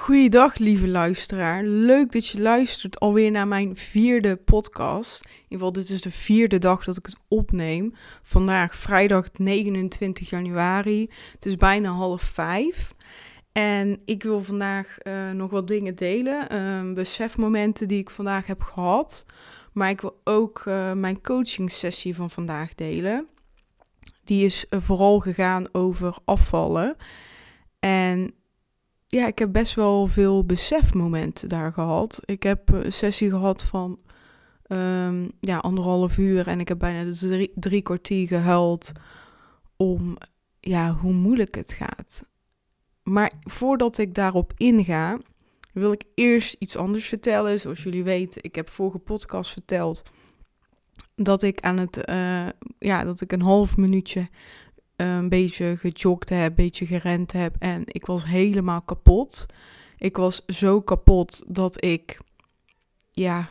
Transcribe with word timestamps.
Goeiedag, 0.00 0.56
lieve 0.56 0.88
luisteraar. 0.88 1.64
Leuk 1.64 2.12
dat 2.12 2.26
je 2.26 2.40
luistert 2.40 3.00
alweer 3.00 3.30
naar 3.30 3.48
mijn 3.48 3.76
vierde 3.76 4.36
podcast. 4.36 5.24
In 5.24 5.30
ieder 5.32 5.48
geval, 5.48 5.72
dit 5.72 5.88
is 5.88 6.00
de 6.00 6.10
vierde 6.10 6.58
dag 6.58 6.84
dat 6.84 6.96
ik 6.96 7.06
het 7.06 7.18
opneem. 7.28 7.94
Vandaag, 8.22 8.76
vrijdag 8.76 9.26
29 9.32 10.30
januari. 10.30 11.10
Het 11.32 11.46
is 11.46 11.56
bijna 11.56 11.90
half 11.90 12.22
vijf. 12.22 12.94
En 13.52 14.00
ik 14.04 14.22
wil 14.22 14.42
vandaag 14.42 14.96
uh, 15.02 15.30
nog 15.30 15.50
wat 15.50 15.68
dingen 15.68 15.94
delen. 15.94 16.46
Uh, 16.52 16.94
besefmomenten 16.94 17.88
die 17.88 17.98
ik 17.98 18.10
vandaag 18.10 18.46
heb 18.46 18.62
gehad. 18.62 19.26
Maar 19.72 19.90
ik 19.90 20.00
wil 20.00 20.20
ook 20.24 20.62
uh, 20.68 20.92
mijn 20.92 21.20
coaching 21.20 21.70
sessie 21.70 22.14
van 22.14 22.30
vandaag 22.30 22.74
delen. 22.74 23.26
Die 24.24 24.44
is 24.44 24.68
eh, 24.68 24.80
vooral 24.80 25.18
gegaan 25.18 25.68
over 25.72 26.16
afvallen. 26.24 26.96
En 27.78 28.34
ja, 29.10 29.26
ik 29.26 29.38
heb 29.38 29.52
best 29.52 29.74
wel 29.74 30.06
veel 30.06 30.44
besefmomenten 30.44 31.48
daar 31.48 31.72
gehad. 31.72 32.20
Ik 32.24 32.42
heb 32.42 32.72
een 32.72 32.92
sessie 32.92 33.30
gehad 33.30 33.62
van 33.62 33.98
um, 34.68 35.30
ja, 35.40 35.58
anderhalf 35.58 36.18
uur 36.18 36.48
en 36.48 36.60
ik 36.60 36.68
heb 36.68 36.78
bijna 36.78 37.12
drie, 37.12 37.52
drie 37.54 37.82
kwartier 37.82 38.26
gehuild 38.26 38.92
om 39.76 40.16
ja, 40.60 40.92
hoe 40.92 41.12
moeilijk 41.12 41.54
het 41.54 41.72
gaat. 41.72 42.24
Maar 43.02 43.32
voordat 43.40 43.98
ik 43.98 44.14
daarop 44.14 44.52
inga, 44.56 45.18
wil 45.72 45.92
ik 45.92 46.04
eerst 46.14 46.56
iets 46.58 46.76
anders 46.76 47.06
vertellen. 47.06 47.60
Zoals 47.60 47.82
jullie 47.82 48.04
weten, 48.04 48.42
ik 48.42 48.54
heb 48.54 48.68
vorige 48.68 48.98
podcast 48.98 49.52
verteld 49.52 50.02
dat 51.14 51.42
ik 51.42 51.60
aan 51.60 51.76
het, 51.76 52.08
uh, 52.08 52.48
ja, 52.78 53.04
dat 53.04 53.20
ik 53.20 53.32
een 53.32 53.42
half 53.42 53.76
minuutje 53.76 54.28
een 55.00 55.28
beetje 55.28 55.76
gejogd 55.76 56.28
heb, 56.28 56.48
een 56.48 56.64
beetje 56.64 56.86
gerend 56.86 57.32
heb 57.32 57.56
en 57.58 57.82
ik 57.84 58.06
was 58.06 58.24
helemaal 58.24 58.82
kapot. 58.82 59.46
Ik 59.96 60.16
was 60.16 60.44
zo 60.46 60.80
kapot 60.80 61.42
dat 61.46 61.84
ik, 61.84 62.18
ja, 63.10 63.48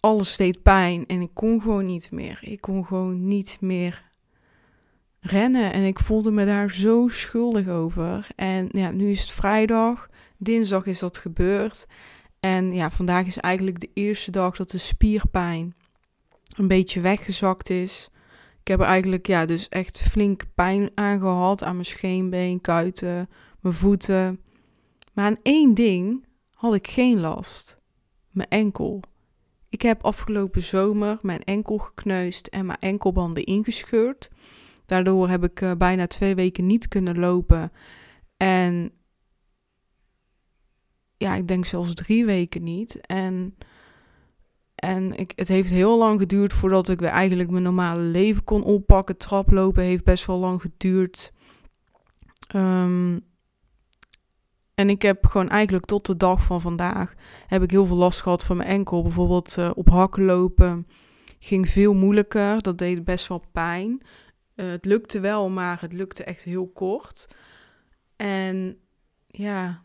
alles 0.00 0.36
deed 0.36 0.62
pijn 0.62 1.06
en 1.06 1.20
ik 1.20 1.30
kon 1.34 1.60
gewoon 1.60 1.86
niet 1.86 2.10
meer. 2.10 2.38
Ik 2.42 2.60
kon 2.60 2.86
gewoon 2.86 3.26
niet 3.26 3.58
meer 3.60 4.10
rennen 5.20 5.72
en 5.72 5.82
ik 5.82 5.98
voelde 5.98 6.30
me 6.30 6.44
daar 6.44 6.70
zo 6.70 7.08
schuldig 7.08 7.68
over. 7.68 8.26
En 8.36 8.68
ja, 8.72 8.90
nu 8.90 9.10
is 9.10 9.20
het 9.20 9.32
vrijdag, 9.32 10.08
dinsdag 10.36 10.86
is 10.86 10.98
dat 10.98 11.18
gebeurd. 11.18 11.86
En 12.40 12.72
ja, 12.72 12.90
vandaag 12.90 13.26
is 13.26 13.36
eigenlijk 13.36 13.80
de 13.80 13.90
eerste 13.94 14.30
dag 14.30 14.56
dat 14.56 14.70
de 14.70 14.78
spierpijn 14.78 15.74
een 16.56 16.68
beetje 16.68 17.00
weggezakt 17.00 17.70
is. 17.70 18.10
Ik 18.60 18.68
heb 18.68 18.80
er 18.80 18.86
eigenlijk 18.86 19.26
ja, 19.26 19.44
dus 19.44 19.68
echt 19.68 20.00
flink 20.00 20.44
pijn 20.54 20.90
aan 20.94 21.20
gehad. 21.20 21.62
Aan 21.62 21.74
mijn 21.74 21.84
scheenbeen, 21.84 22.60
kuiten, 22.60 23.28
mijn 23.60 23.74
voeten. 23.74 24.40
Maar 25.12 25.24
aan 25.24 25.38
één 25.42 25.74
ding 25.74 26.26
had 26.50 26.74
ik 26.74 26.88
geen 26.88 27.20
last. 27.20 27.78
Mijn 28.30 28.48
enkel. 28.48 29.02
Ik 29.68 29.82
heb 29.82 30.04
afgelopen 30.04 30.62
zomer 30.62 31.18
mijn 31.22 31.44
enkel 31.44 31.78
gekneusd 31.78 32.46
en 32.46 32.66
mijn 32.66 32.78
enkelbanden 32.78 33.44
ingescheurd. 33.44 34.30
Daardoor 34.86 35.28
heb 35.28 35.44
ik 35.44 35.60
uh, 35.60 35.72
bijna 35.78 36.06
twee 36.06 36.34
weken 36.34 36.66
niet 36.66 36.88
kunnen 36.88 37.18
lopen. 37.18 37.72
En 38.36 38.92
ja, 41.16 41.34
ik 41.34 41.48
denk 41.48 41.64
zelfs 41.64 41.94
drie 41.94 42.24
weken 42.24 42.62
niet. 42.62 43.00
En 43.00 43.56
en 44.80 45.16
ik, 45.16 45.32
het 45.34 45.48
heeft 45.48 45.70
heel 45.70 45.98
lang 45.98 46.20
geduurd 46.20 46.52
voordat 46.52 46.88
ik 46.88 47.00
weer 47.00 47.08
eigenlijk 47.08 47.50
mijn 47.50 47.62
normale 47.62 48.00
leven 48.00 48.44
kon 48.44 48.62
oppakken. 48.62 49.16
Traplopen 49.16 49.82
heeft 49.82 50.04
best 50.04 50.26
wel 50.26 50.38
lang 50.38 50.60
geduurd. 50.60 51.32
Um, 52.54 53.28
en 54.74 54.90
ik 54.90 55.02
heb 55.02 55.26
gewoon 55.26 55.48
eigenlijk 55.48 55.84
tot 55.86 56.06
de 56.06 56.16
dag 56.16 56.42
van 56.42 56.60
vandaag 56.60 57.14
heb 57.46 57.62
ik 57.62 57.70
heel 57.70 57.86
veel 57.86 57.96
last 57.96 58.20
gehad 58.20 58.44
van 58.44 58.56
mijn 58.56 58.68
enkel. 58.68 59.02
Bijvoorbeeld 59.02 59.56
uh, 59.58 59.70
op 59.74 59.88
hakken 59.88 60.24
lopen 60.24 60.86
ging 61.38 61.68
veel 61.68 61.94
moeilijker. 61.94 62.62
Dat 62.62 62.78
deed 62.78 63.04
best 63.04 63.26
wel 63.26 63.44
pijn. 63.52 64.02
Uh, 64.56 64.70
het 64.70 64.84
lukte 64.84 65.20
wel, 65.20 65.48
maar 65.48 65.80
het 65.80 65.92
lukte 65.92 66.24
echt 66.24 66.42
heel 66.42 66.68
kort. 66.68 67.28
En 68.16 68.78
ja, 69.26 69.82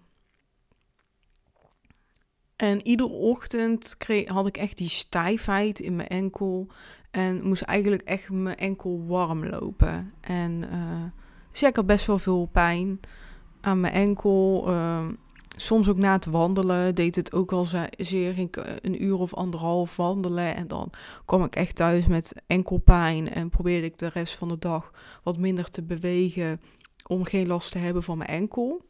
en 2.55 2.87
iedere 2.87 3.09
ochtend 3.09 3.95
kreeg, 3.97 4.27
had 4.27 4.47
ik 4.47 4.57
echt 4.57 4.77
die 4.77 4.89
stijfheid 4.89 5.79
in 5.79 5.95
mijn 5.95 6.07
enkel. 6.07 6.67
En 7.11 7.43
moest 7.43 7.61
eigenlijk 7.61 8.01
echt 8.01 8.29
mijn 8.29 8.55
enkel 8.55 9.05
warm 9.07 9.45
lopen. 9.45 10.13
En 10.21 10.63
uh, 11.51 11.67
ik 11.67 11.75
had 11.75 11.85
best 11.85 12.05
wel 12.05 12.17
veel 12.17 12.49
pijn 12.51 12.99
aan 13.61 13.79
mijn 13.79 13.93
enkel. 13.93 14.65
Uh, 14.67 15.07
soms 15.55 15.89
ook 15.89 15.97
na 15.97 16.11
het 16.11 16.25
wandelen 16.25 16.95
deed 16.95 17.15
het 17.15 17.33
ook 17.33 17.51
al 17.51 17.65
zeer. 17.97 18.49
Een 18.81 19.03
uur 19.03 19.19
of 19.19 19.33
anderhalf 19.33 19.95
wandelen. 19.95 20.55
En 20.55 20.67
dan 20.67 20.89
kwam 21.25 21.43
ik 21.43 21.55
echt 21.55 21.75
thuis 21.75 22.07
met 22.07 22.33
enkelpijn. 22.47 23.29
En 23.29 23.49
probeerde 23.49 23.85
ik 23.85 23.97
de 23.97 24.09
rest 24.13 24.35
van 24.35 24.47
de 24.47 24.59
dag 24.59 24.91
wat 25.23 25.37
minder 25.37 25.69
te 25.69 25.83
bewegen. 25.83 26.61
Om 27.07 27.23
geen 27.23 27.47
last 27.47 27.71
te 27.71 27.77
hebben 27.77 28.03
van 28.03 28.17
mijn 28.17 28.29
enkel. 28.29 28.81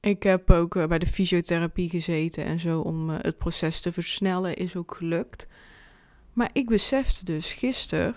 Ik 0.00 0.22
heb 0.22 0.50
ook 0.50 0.74
uh, 0.74 0.86
bij 0.86 0.98
de 0.98 1.06
fysiotherapie 1.06 1.88
gezeten 1.88 2.44
en 2.44 2.58
zo 2.58 2.80
om 2.80 3.10
uh, 3.10 3.16
het 3.20 3.38
proces 3.38 3.80
te 3.80 3.92
versnellen, 3.92 4.56
is 4.56 4.76
ook 4.76 4.94
gelukt. 4.94 5.48
Maar 6.32 6.50
ik 6.52 6.66
besefte 6.66 7.24
dus 7.24 7.52
gisteren 7.52 8.16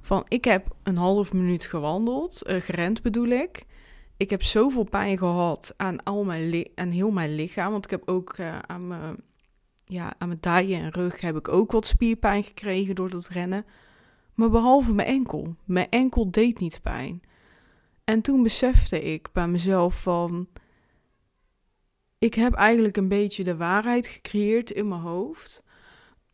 van 0.00 0.24
ik 0.28 0.44
heb 0.44 0.76
een 0.82 0.96
half 0.96 1.32
minuut 1.32 1.64
gewandeld, 1.64 2.48
uh, 2.48 2.60
gerend 2.60 3.02
bedoel 3.02 3.28
ik. 3.28 3.64
Ik 4.16 4.30
heb 4.30 4.42
zoveel 4.42 4.84
pijn 4.84 5.18
gehad 5.18 5.74
aan, 5.76 6.02
al 6.02 6.24
mijn 6.24 6.68
aan 6.74 6.90
heel 6.90 7.10
mijn 7.10 7.34
lichaam, 7.34 7.72
want 7.72 7.84
ik 7.84 7.90
heb 7.90 8.08
ook 8.08 8.40
aan 8.66 8.86
mijn, 8.86 9.16
ja, 9.84 10.14
aan 10.18 10.28
mijn 10.28 10.40
dijen 10.40 10.80
en 10.80 10.90
rug 10.90 11.20
heb 11.20 11.36
ik 11.36 11.48
ook 11.48 11.72
wat 11.72 11.86
spierpijn 11.86 12.44
gekregen 12.44 12.94
door 12.94 13.10
dat 13.10 13.28
rennen. 13.28 13.66
Maar 14.34 14.50
behalve 14.50 14.92
mijn 14.92 15.08
enkel. 15.08 15.54
Mijn 15.64 15.88
enkel 15.88 16.30
deed 16.30 16.60
niet 16.60 16.82
pijn. 16.82 17.22
En 18.04 18.20
toen 18.20 18.42
besefte 18.42 19.02
ik 19.02 19.28
bij 19.32 19.48
mezelf 19.48 20.02
van 20.02 20.48
ik 22.20 22.34
heb 22.34 22.54
eigenlijk 22.54 22.96
een 22.96 23.08
beetje 23.08 23.44
de 23.44 23.56
waarheid 23.56 24.06
gecreëerd 24.06 24.70
in 24.70 24.88
mijn 24.88 25.00
hoofd. 25.00 25.62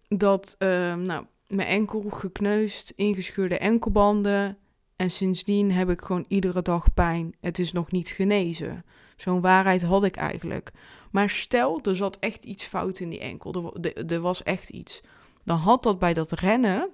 Dat, 0.08 0.56
uh, 0.58 0.94
nou, 0.94 1.26
mijn 1.47 1.69
enkel 1.69 2.04
gekneusd, 2.10 2.92
ingescheurde 2.97 3.58
enkelbanden. 3.58 4.58
En 4.97 5.10
sindsdien 5.10 5.72
heb 5.72 5.91
ik 5.91 6.00
gewoon 6.00 6.24
iedere 6.28 6.62
dag 6.62 6.94
pijn. 6.94 7.34
Het 7.41 7.58
is 7.58 7.72
nog 7.72 7.91
niet 7.91 8.08
genezen. 8.08 8.84
Zo'n 9.16 9.41
waarheid 9.41 9.82
had 9.82 10.04
ik 10.04 10.16
eigenlijk. 10.16 10.72
Maar 11.10 11.30
stel, 11.30 11.80
er 11.82 11.97
zat 11.97 12.18
echt 12.18 12.44
iets 12.44 12.64
fout 12.64 12.98
in 12.98 13.08
die 13.08 13.20
enkel. 13.20 13.74
Er, 13.80 14.06
er 14.06 14.20
was 14.20 14.42
echt 14.42 14.68
iets. 14.68 15.03
Dan 15.44 15.58
had 15.58 15.82
dat 15.82 15.98
bij 15.98 16.14
dat 16.14 16.32
rennen, 16.32 16.91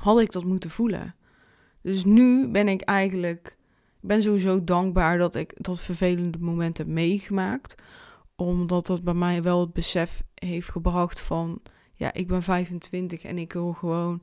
had 0.00 0.20
ik 0.20 0.32
dat 0.32 0.44
moeten 0.44 0.70
voelen. 0.70 1.14
Dus 1.82 2.04
nu 2.04 2.48
ben 2.48 2.68
ik 2.68 2.80
eigenlijk, 2.80 3.56
ben 4.00 4.22
sowieso 4.22 4.64
dankbaar 4.64 5.18
dat 5.18 5.34
ik 5.34 5.52
dat 5.56 5.80
vervelende 5.80 6.38
moment 6.38 6.78
heb 6.78 6.86
meegemaakt 6.86 7.74
omdat 8.40 8.86
dat 8.86 9.02
bij 9.02 9.14
mij 9.14 9.42
wel 9.42 9.60
het 9.60 9.72
besef 9.72 10.22
heeft 10.34 10.68
gebracht 10.68 11.20
van... 11.20 11.62
Ja, 11.94 12.12
ik 12.12 12.26
ben 12.26 12.42
25 12.42 13.22
en 13.22 13.38
ik 13.38 13.52
wil 13.52 13.72
gewoon 13.72 14.22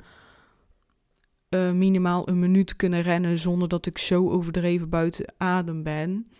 uh, 1.49 1.71
minimaal 1.71 2.29
een 2.29 2.39
minuut 2.39 2.75
kunnen 2.75 3.01
rennen... 3.01 3.37
zonder 3.37 3.67
dat 3.67 3.85
ik 3.85 3.97
zo 3.97 4.29
overdreven 4.29 4.89
buiten 4.89 5.33
adem 5.37 5.83
ben. 5.83 6.31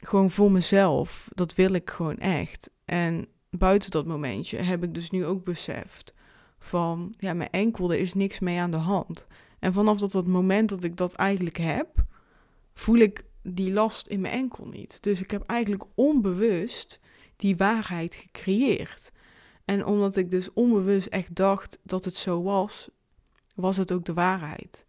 Gewoon 0.00 0.30
voor 0.30 0.52
mezelf. 0.52 1.28
Dat 1.34 1.54
wil 1.54 1.72
ik 1.72 1.90
gewoon 1.90 2.16
echt. 2.16 2.70
En 2.84 3.26
buiten 3.50 3.90
dat 3.90 4.06
momentje 4.06 4.56
heb 4.56 4.82
ik 4.82 4.94
dus 4.94 5.10
nu 5.10 5.24
ook 5.26 5.44
beseft 5.44 6.14
van... 6.58 7.14
Ja, 7.18 7.34
mijn 7.34 7.50
enkel, 7.50 7.92
er 7.92 7.98
is 7.98 8.14
niks 8.14 8.38
mee 8.38 8.60
aan 8.60 8.70
de 8.70 8.76
hand. 8.76 9.26
En 9.58 9.72
vanaf 9.72 9.98
dat, 9.98 10.10
dat 10.10 10.26
moment 10.26 10.68
dat 10.68 10.84
ik 10.84 10.96
dat 10.96 11.12
eigenlijk 11.12 11.56
heb... 11.56 12.04
voel 12.74 12.98
ik 12.98 13.24
die 13.42 13.72
last 13.72 14.06
in 14.06 14.20
mijn 14.20 14.34
enkel 14.34 14.66
niet. 14.66 15.02
Dus 15.02 15.20
ik 15.20 15.30
heb 15.30 15.42
eigenlijk 15.42 15.84
onbewust 15.94 17.00
die 17.36 17.56
waarheid 17.56 18.14
gecreëerd. 18.14 19.12
En 19.64 19.84
omdat 19.84 20.16
ik 20.16 20.30
dus 20.30 20.52
onbewust 20.52 21.06
echt 21.06 21.34
dacht 21.34 21.78
dat 21.82 22.04
het 22.04 22.16
zo 22.16 22.42
was, 22.42 22.88
was 23.54 23.76
het 23.76 23.92
ook 23.92 24.04
de 24.04 24.14
waarheid. 24.14 24.86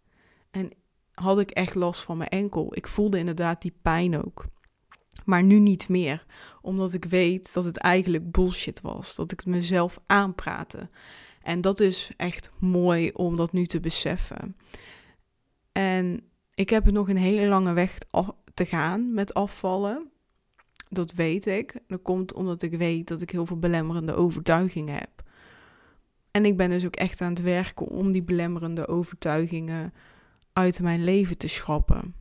En 0.50 0.70
had 1.14 1.40
ik 1.40 1.50
echt 1.50 1.74
last 1.74 2.02
van 2.02 2.16
mijn 2.16 2.30
enkel. 2.30 2.76
Ik 2.76 2.88
voelde 2.88 3.18
inderdaad 3.18 3.62
die 3.62 3.74
pijn 3.82 4.24
ook. 4.24 4.44
Maar 5.24 5.42
nu 5.42 5.58
niet 5.58 5.88
meer, 5.88 6.26
omdat 6.62 6.92
ik 6.92 7.04
weet 7.04 7.52
dat 7.52 7.64
het 7.64 7.76
eigenlijk 7.76 8.30
bullshit 8.30 8.80
was. 8.80 9.14
Dat 9.14 9.32
ik 9.32 9.38
het 9.38 9.48
mezelf 9.48 9.98
aanpraatte. 10.06 10.88
En 11.42 11.60
dat 11.60 11.80
is 11.80 12.10
echt 12.16 12.50
mooi 12.58 13.10
om 13.10 13.36
dat 13.36 13.52
nu 13.52 13.66
te 13.66 13.80
beseffen. 13.80 14.56
En 15.72 16.29
ik 16.60 16.70
heb 16.70 16.90
nog 16.90 17.08
een 17.08 17.16
hele 17.16 17.46
lange 17.46 17.72
weg 17.72 17.98
te 18.54 18.64
gaan 18.64 19.14
met 19.14 19.34
afvallen. 19.34 20.10
Dat 20.88 21.12
weet 21.12 21.46
ik. 21.46 21.80
Dat 21.86 22.02
komt 22.02 22.32
omdat 22.32 22.62
ik 22.62 22.74
weet 22.74 23.08
dat 23.08 23.22
ik 23.22 23.30
heel 23.30 23.46
veel 23.46 23.58
belemmerende 23.58 24.14
overtuigingen 24.14 24.94
heb. 24.94 25.22
En 26.30 26.44
ik 26.44 26.56
ben 26.56 26.70
dus 26.70 26.86
ook 26.86 26.96
echt 26.96 27.20
aan 27.20 27.30
het 27.30 27.42
werken 27.42 27.86
om 27.86 28.12
die 28.12 28.22
belemmerende 28.22 28.88
overtuigingen 28.88 29.94
uit 30.52 30.80
mijn 30.80 31.04
leven 31.04 31.38
te 31.38 31.48
schrappen. 31.48 32.14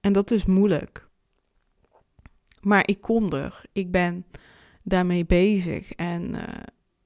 En 0.00 0.12
dat 0.12 0.30
is 0.30 0.44
moeilijk. 0.44 1.08
Maar 2.60 2.88
ik 2.88 3.00
kom 3.00 3.32
er. 3.32 3.62
Ik 3.72 3.90
ben 3.90 4.26
daarmee 4.82 5.26
bezig. 5.26 5.92
En 5.92 6.34
uh, 6.34 6.42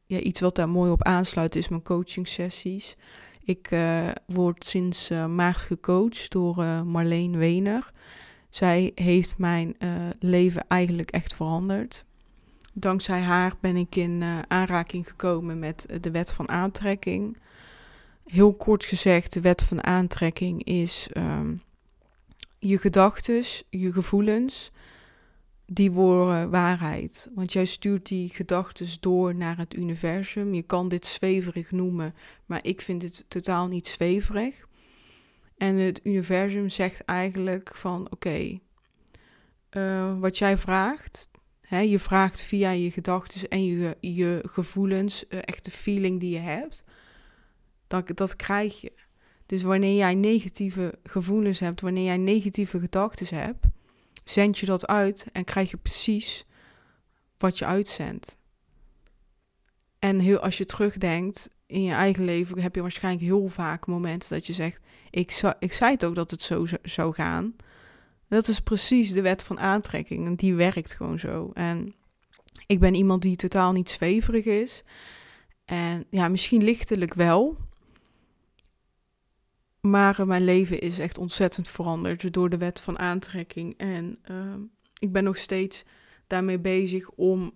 ja, 0.04 0.18
iets 0.18 0.40
wat 0.40 0.56
daar 0.56 0.68
mooi 0.68 0.90
op 0.90 1.02
aansluit 1.02 1.56
is 1.56 1.68
mijn 1.68 1.82
coaching 1.82 2.28
sessies. 2.28 2.96
Ik 3.44 3.70
uh, 3.70 4.08
word 4.26 4.64
sinds 4.64 5.10
uh, 5.10 5.26
maart 5.26 5.60
gecoacht 5.60 6.30
door 6.30 6.56
Marleen 6.86 7.36
Wener. 7.36 7.92
Zij 8.48 8.92
heeft 8.94 9.38
mijn 9.38 9.76
leven 10.18 10.64
eigenlijk 10.68 11.10
echt 11.10 11.34
veranderd. 11.34 12.04
Dankzij 12.72 13.20
haar 13.20 13.52
ben 13.60 13.76
ik 13.76 13.96
in 13.96 14.22
aanraking 14.48 15.08
gekomen 15.08 15.58
met 15.58 15.98
de 16.00 16.10
wet 16.10 16.32
van 16.32 16.48
aantrekking. 16.48 17.36
Heel 18.24 18.54
kort 18.54 18.84
gezegd, 18.84 19.32
de 19.32 19.40
wet 19.40 19.62
van 19.62 19.84
aantrekking 19.84 20.64
is 20.64 21.08
um, 21.16 21.62
je 22.58 22.78
gedachten, 22.78 23.42
je 23.70 23.92
gevoelens, 23.92 24.70
die 25.66 25.90
worden 25.90 26.50
waarheid. 26.50 27.30
Want 27.34 27.52
jij 27.52 27.64
stuurt 27.64 28.06
die 28.06 28.28
gedachten 28.28 28.86
door 29.00 29.34
naar 29.34 29.56
het 29.56 29.74
universum. 29.74 30.54
Je 30.54 30.62
kan 30.62 30.88
dit 30.88 31.06
zweverig 31.06 31.70
noemen, 31.70 32.14
maar 32.46 32.64
ik 32.64 32.80
vind 32.80 33.02
het 33.02 33.24
totaal 33.28 33.68
niet 33.68 33.86
zweverig. 33.86 34.66
En 35.56 35.76
het 35.76 36.00
universum 36.04 36.68
zegt 36.68 37.04
eigenlijk 37.04 37.76
van 37.76 38.06
oké, 38.10 38.58
uh, 39.70 40.18
wat 40.18 40.38
jij 40.38 40.58
vraagt, 40.58 41.30
hè, 41.60 41.78
je 41.78 41.98
vraagt 41.98 42.40
via 42.40 42.70
je 42.70 42.90
gedachten 42.90 43.48
en 43.48 43.64
je, 43.64 43.96
je 44.00 44.44
gevoelens, 44.46 45.24
uh, 45.28 45.38
echt 45.42 45.64
de 45.64 45.70
feeling 45.70 46.20
die 46.20 46.30
je 46.30 46.38
hebt, 46.38 46.84
dat, 47.86 48.16
dat 48.16 48.36
krijg 48.36 48.80
je. 48.80 48.92
Dus 49.46 49.62
wanneer 49.62 49.96
jij 49.96 50.14
negatieve 50.14 50.98
gevoelens 51.04 51.58
hebt, 51.58 51.80
wanneer 51.80 52.04
jij 52.04 52.16
negatieve 52.16 52.80
gedachten 52.80 53.36
hebt, 53.36 53.66
zend 54.24 54.58
je 54.58 54.66
dat 54.66 54.86
uit 54.86 55.26
en 55.32 55.44
krijg 55.44 55.70
je 55.70 55.76
precies 55.76 56.44
wat 57.38 57.58
je 57.58 57.64
uitzendt. 57.64 58.36
En 59.98 60.18
heel, 60.18 60.38
als 60.38 60.58
je 60.58 60.64
terugdenkt 60.64 61.48
in 61.66 61.82
je 61.82 61.92
eigen 61.92 62.24
leven, 62.24 62.58
heb 62.58 62.74
je 62.74 62.80
waarschijnlijk 62.80 63.24
heel 63.24 63.48
vaak 63.48 63.86
momenten 63.86 64.28
dat 64.28 64.46
je 64.46 64.52
zegt: 64.52 64.80
Ik, 65.10 65.42
ik 65.58 65.72
zei 65.72 65.90
het 65.90 66.04
ook 66.04 66.14
dat 66.14 66.30
het 66.30 66.42
zo 66.42 66.66
zou 66.82 67.14
gaan. 67.14 67.56
Dat 68.28 68.48
is 68.48 68.60
precies 68.60 69.12
de 69.12 69.22
wet 69.22 69.42
van 69.42 69.60
aantrekking 69.60 70.26
en 70.26 70.34
die 70.34 70.54
werkt 70.54 70.92
gewoon 70.92 71.18
zo. 71.18 71.50
En 71.54 71.94
ik 72.66 72.78
ben 72.80 72.94
iemand 72.94 73.22
die 73.22 73.36
totaal 73.36 73.72
niet 73.72 73.88
zweverig 73.88 74.44
is. 74.44 74.82
En 75.64 76.06
ja, 76.10 76.28
misschien 76.28 76.62
lichtelijk 76.62 77.14
wel. 77.14 77.56
Maar 79.88 80.26
mijn 80.26 80.44
leven 80.44 80.80
is 80.80 80.98
echt 80.98 81.18
ontzettend 81.18 81.68
veranderd 81.68 82.32
door 82.32 82.48
de 82.48 82.56
wet 82.56 82.80
van 82.80 82.98
aantrekking. 82.98 83.74
En 83.76 84.18
uh, 84.30 84.54
ik 84.98 85.12
ben 85.12 85.24
nog 85.24 85.36
steeds 85.36 85.84
daarmee 86.26 86.58
bezig 86.58 87.10
om 87.10 87.52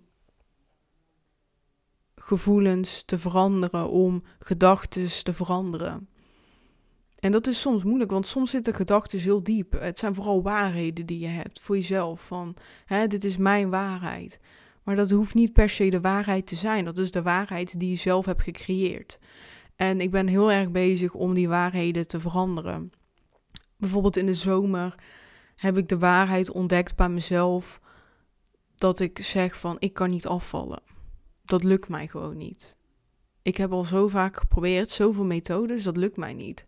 gevoelens 2.15 3.03
te 3.03 3.17
veranderen, 3.17 3.89
om 3.89 4.23
gedachten 4.39 5.23
te 5.23 5.33
veranderen. 5.33 6.09
En 7.19 7.31
dat 7.31 7.47
is 7.47 7.61
soms 7.61 7.83
moeilijk, 7.83 8.11
want 8.11 8.27
soms 8.27 8.49
zitten 8.49 8.73
gedachten 8.73 9.19
heel 9.19 9.43
diep. 9.43 9.71
Het 9.71 9.99
zijn 9.99 10.15
vooral 10.15 10.41
waarheden 10.41 11.05
die 11.05 11.19
je 11.19 11.27
hebt 11.27 11.59
voor 11.59 11.75
jezelf. 11.75 12.21
Van, 12.25 12.55
hè, 12.85 13.07
dit 13.07 13.23
is 13.23 13.37
mijn 13.37 13.69
waarheid. 13.69 14.39
Maar 14.83 14.95
dat 14.95 15.09
hoeft 15.09 15.33
niet 15.33 15.53
per 15.53 15.69
se 15.69 15.89
de 15.89 16.01
waarheid 16.01 16.47
te 16.47 16.55
zijn. 16.55 16.85
Dat 16.85 16.97
is 16.97 17.11
de 17.11 17.21
waarheid 17.21 17.79
die 17.79 17.89
je 17.89 17.95
zelf 17.95 18.25
hebt 18.25 18.43
gecreëerd. 18.43 19.19
En 19.77 20.01
ik 20.01 20.11
ben 20.11 20.27
heel 20.27 20.51
erg 20.51 20.71
bezig 20.71 21.13
om 21.13 21.33
die 21.33 21.47
waarheden 21.47 22.07
te 22.07 22.19
veranderen. 22.19 22.91
Bijvoorbeeld 23.77 24.17
in 24.17 24.25
de 24.25 24.33
zomer 24.33 24.95
heb 25.55 25.77
ik 25.77 25.89
de 25.89 25.97
waarheid 25.97 26.51
ontdekt 26.51 26.95
bij 26.95 27.09
mezelf 27.09 27.81
dat 28.75 28.99
ik 28.99 29.19
zeg 29.19 29.57
van 29.57 29.75
ik 29.79 29.93
kan 29.93 30.09
niet 30.09 30.27
afvallen. 30.27 30.81
Dat 31.43 31.63
lukt 31.63 31.89
mij 31.89 32.07
gewoon 32.07 32.37
niet. 32.37 32.77
Ik 33.41 33.57
heb 33.57 33.71
al 33.71 33.83
zo 33.83 34.07
vaak 34.07 34.37
geprobeerd, 34.37 34.89
zoveel 34.89 35.25
methodes, 35.25 35.83
dat 35.83 35.97
lukt 35.97 36.17
mij 36.17 36.33
niet. 36.33 36.67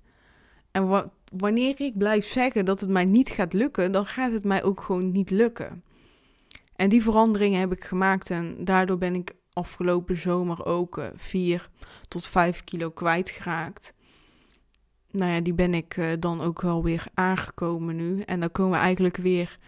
En 0.72 1.12
wanneer 1.32 1.82
ik 1.82 1.98
blijf 1.98 2.26
zeggen 2.26 2.66
dat 2.66 2.80
het 2.80 2.90
mij 2.90 3.06
niet 3.06 3.30
gaat 3.30 3.54
lukken, 3.54 3.92
dan 3.92 4.06
gaat 4.06 4.32
het 4.32 4.44
mij 4.44 4.64
ook 4.64 4.82
gewoon 4.82 5.12
niet 5.12 5.30
lukken. 5.30 5.84
En 6.76 6.90
die 6.90 7.04
veranderingen 7.04 7.60
heb 7.60 7.72
ik 7.72 7.84
gemaakt 7.84 8.30
en 8.30 8.64
daardoor 8.64 8.98
ben 8.98 9.16
ik 9.16 9.36
afgelopen 9.60 10.16
zomer 10.16 10.66
ook 10.66 11.12
4 11.16 11.54
uh, 11.54 11.86
tot 12.08 12.28
5 12.28 12.64
kilo 12.64 12.90
kwijtgeraakt. 12.90 13.94
Nou 15.12 15.32
ja, 15.32 15.40
die 15.40 15.54
ben 15.54 15.74
ik 15.74 15.98
uh, 15.98 16.12
dan 16.20 16.42
ook 16.42 16.62
wel 16.62 16.84
weer 16.84 17.06
aangekomen 17.14 17.96
nu. 17.96 18.22
En 18.22 18.40
dan 18.40 18.52
komen 18.52 18.72
we 18.72 18.84
eigenlijk 18.84 19.18
weer 19.18 19.60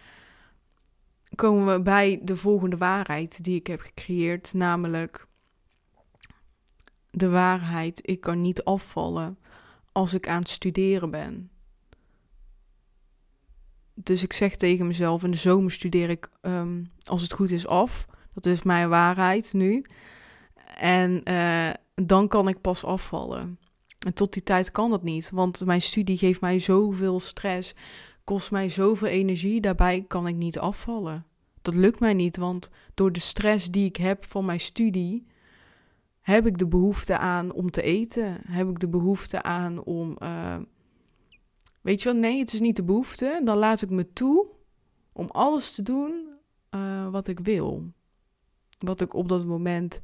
komen 1.34 1.66
we 1.66 1.82
bij 1.82 2.20
de 2.22 2.36
volgende 2.36 2.76
waarheid 2.76 3.44
die 3.44 3.58
ik 3.58 3.66
heb 3.66 3.80
gecreëerd, 3.80 4.54
namelijk 4.54 5.26
de 7.10 7.28
waarheid: 7.28 8.00
ik 8.08 8.20
kan 8.20 8.40
niet 8.40 8.64
afvallen 8.64 9.38
als 9.92 10.14
ik 10.14 10.28
aan 10.28 10.40
het 10.40 10.48
studeren 10.48 11.10
ben. 11.10 11.50
Dus 13.94 14.22
ik 14.22 14.32
zeg 14.32 14.56
tegen 14.56 14.86
mezelf: 14.86 15.22
in 15.22 15.30
de 15.30 15.36
zomer 15.36 15.70
studeer 15.70 16.10
ik, 16.10 16.30
um, 16.42 16.90
als 17.04 17.22
het 17.22 17.32
goed 17.32 17.50
is, 17.50 17.66
af. 17.66 18.06
Dat 18.34 18.46
is 18.46 18.62
mijn 18.62 18.88
waarheid 18.88 19.52
nu. 19.52 19.84
En 20.76 21.20
uh, 21.24 21.70
dan 21.94 22.28
kan 22.28 22.48
ik 22.48 22.60
pas 22.60 22.84
afvallen. 22.84 23.58
En 24.06 24.14
tot 24.14 24.32
die 24.32 24.42
tijd 24.42 24.70
kan 24.70 24.90
dat 24.90 25.02
niet, 25.02 25.30
want 25.30 25.64
mijn 25.64 25.82
studie 25.82 26.16
geeft 26.16 26.40
mij 26.40 26.58
zoveel 26.58 27.20
stress, 27.20 27.74
kost 28.24 28.50
mij 28.50 28.68
zoveel 28.68 29.08
energie, 29.08 29.60
daarbij 29.60 30.04
kan 30.08 30.26
ik 30.26 30.36
niet 30.36 30.58
afvallen. 30.58 31.26
Dat 31.62 31.74
lukt 31.74 32.00
mij 32.00 32.14
niet, 32.14 32.36
want 32.36 32.70
door 32.94 33.12
de 33.12 33.20
stress 33.20 33.70
die 33.70 33.84
ik 33.84 33.96
heb 33.96 34.24
van 34.24 34.44
mijn 34.44 34.60
studie, 34.60 35.26
heb 36.20 36.46
ik 36.46 36.58
de 36.58 36.66
behoefte 36.66 37.18
aan 37.18 37.52
om 37.52 37.70
te 37.70 37.82
eten. 37.82 38.40
Heb 38.46 38.68
ik 38.68 38.78
de 38.78 38.88
behoefte 38.88 39.42
aan 39.42 39.84
om. 39.84 40.16
Uh, 40.18 40.58
weet 41.80 42.02
je 42.02 42.08
wat? 42.08 42.18
Nee, 42.18 42.38
het 42.38 42.52
is 42.52 42.60
niet 42.60 42.76
de 42.76 42.84
behoefte. 42.84 43.40
Dan 43.44 43.56
laat 43.56 43.82
ik 43.82 43.90
me 43.90 44.12
toe 44.12 44.50
om 45.12 45.26
alles 45.26 45.74
te 45.74 45.82
doen 45.82 46.28
uh, 46.70 47.08
wat 47.08 47.28
ik 47.28 47.40
wil 47.40 47.92
wat 48.82 49.00
ik 49.00 49.14
op 49.14 49.28
dat 49.28 49.44
moment 49.44 50.00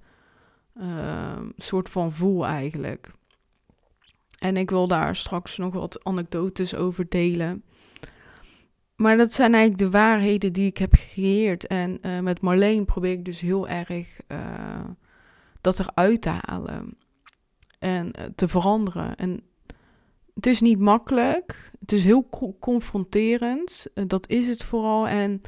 uh, 0.81 1.41
soort 1.57 1.89
van 1.89 2.13
voel 2.13 2.47
eigenlijk. 2.47 3.13
En 4.39 4.57
ik 4.57 4.71
wil 4.71 4.89
daar 4.89 5.17
straks 5.17 5.57
nog 5.57 5.75
wat 5.75 6.05
anekdotes 6.05 6.75
over 6.75 7.09
delen. 7.09 7.63
Maar 8.97 9.17
dat 9.17 9.35
zijn 9.35 9.55
eigenlijk 9.55 9.83
de 9.83 9.99
waarheden 9.99 10.53
die 10.53 10.67
ik 10.67 10.79
heb 10.79 10.95
gecreëerd. 10.95 11.67
En 11.67 11.99
uh, 12.03 12.21
met 12.21 12.41
Marleen 12.41 12.85
probeer 12.85 13.13
ik 13.13 13.25
dus 13.25 13.41
heel 13.41 13.69
erg 13.69 14.21
uh, 14.29 14.85
dat 15.61 15.79
eruit 15.81 16.23
te 16.23 16.33
halen. 16.41 16.97
En 17.79 18.07
uh, 18.07 18.25
te 18.35 18.49
veranderen. 18.49 19.17
En 19.17 19.43
het 20.35 20.47
is 20.47 20.61
niet 20.61 20.79
makkelijk. 20.79 21.71
Het 21.81 21.93
is 21.93 22.05
heel 22.05 22.29
confronterend. 22.61 23.87
dat 24.07 24.29
is 24.29 24.49
het 24.49 24.65
vooral. 24.65 25.09
En 25.09 25.41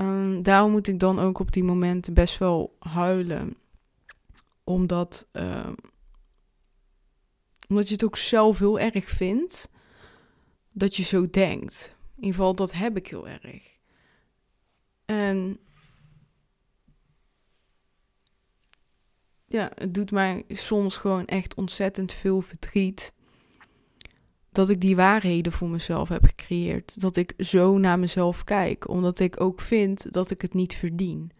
Um, 0.00 0.42
daarom 0.42 0.70
moet 0.70 0.86
ik 0.86 0.98
dan 0.98 1.18
ook 1.18 1.38
op 1.38 1.52
die 1.52 1.64
momenten 1.64 2.14
best 2.14 2.38
wel 2.38 2.76
huilen. 2.78 3.56
Omdat, 4.64 5.28
uh, 5.32 5.68
omdat 7.68 7.86
je 7.86 7.92
het 7.92 8.04
ook 8.04 8.16
zelf 8.16 8.58
heel 8.58 8.78
erg 8.78 9.08
vindt 9.08 9.70
dat 10.72 10.96
je 10.96 11.02
zo 11.02 11.30
denkt. 11.30 11.96
In 12.16 12.16
ieder 12.16 12.34
geval, 12.34 12.54
dat 12.54 12.72
heb 12.72 12.96
ik 12.96 13.06
heel 13.06 13.28
erg. 13.28 13.78
En 15.04 15.58
ja, 19.46 19.70
het 19.74 19.94
doet 19.94 20.10
mij 20.10 20.44
soms 20.48 20.96
gewoon 20.96 21.24
echt 21.26 21.54
ontzettend 21.54 22.12
veel 22.12 22.40
verdriet 22.40 23.12
dat 24.52 24.68
ik 24.68 24.80
die 24.80 24.96
waarheden 24.96 25.52
voor 25.52 25.68
mezelf 25.68 26.08
heb 26.08 26.24
gecreëerd. 26.24 27.00
Dat 27.00 27.16
ik 27.16 27.32
zo 27.38 27.78
naar 27.78 27.98
mezelf 27.98 28.44
kijk, 28.44 28.88
omdat 28.88 29.18
ik 29.18 29.40
ook 29.40 29.60
vind 29.60 30.12
dat 30.12 30.30
ik 30.30 30.42
het 30.42 30.54
niet 30.54 30.74
verdien. 30.74 31.30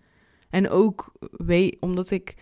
En 0.50 0.68
ook 0.68 1.12
weet, 1.30 1.76
omdat 1.80 2.10
ik 2.10 2.34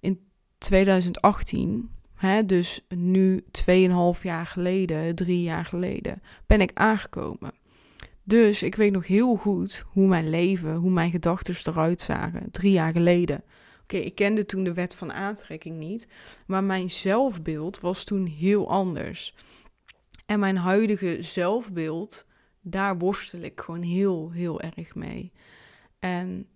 in 0.00 0.20
2018, 0.58 1.90
hè, 2.14 2.44
dus 2.44 2.86
nu 2.88 3.44
2,5 3.50 4.22
jaar 4.22 4.46
geleden, 4.46 5.14
drie 5.14 5.42
jaar 5.42 5.64
geleden, 5.64 6.22
ben 6.46 6.60
ik 6.60 6.70
aangekomen. 6.74 7.52
Dus 8.22 8.62
ik 8.62 8.74
weet 8.74 8.92
nog 8.92 9.06
heel 9.06 9.36
goed 9.36 9.84
hoe 9.88 10.06
mijn 10.06 10.30
leven, 10.30 10.74
hoe 10.74 10.90
mijn 10.90 11.10
gedachten 11.10 11.56
eruit 11.64 12.00
zagen, 12.00 12.50
drie 12.50 12.72
jaar 12.72 12.92
geleden. 12.92 13.44
Oké, 13.82 13.96
ik 13.96 14.14
kende 14.14 14.46
toen 14.46 14.64
de 14.64 14.72
wet 14.74 14.94
van 14.94 15.12
aantrekking 15.12 15.78
niet, 15.78 16.08
maar 16.46 16.64
mijn 16.64 16.90
zelfbeeld 16.90 17.80
was 17.80 18.04
toen 18.04 18.26
heel 18.26 18.70
anders. 18.70 19.34
En 20.26 20.38
mijn 20.38 20.56
huidige 20.56 21.22
zelfbeeld, 21.22 22.26
daar 22.60 22.98
worstel 22.98 23.40
ik 23.40 23.60
gewoon 23.60 23.82
heel, 23.82 24.30
heel 24.30 24.60
erg 24.60 24.94
mee. 24.94 25.32
En 25.98 26.48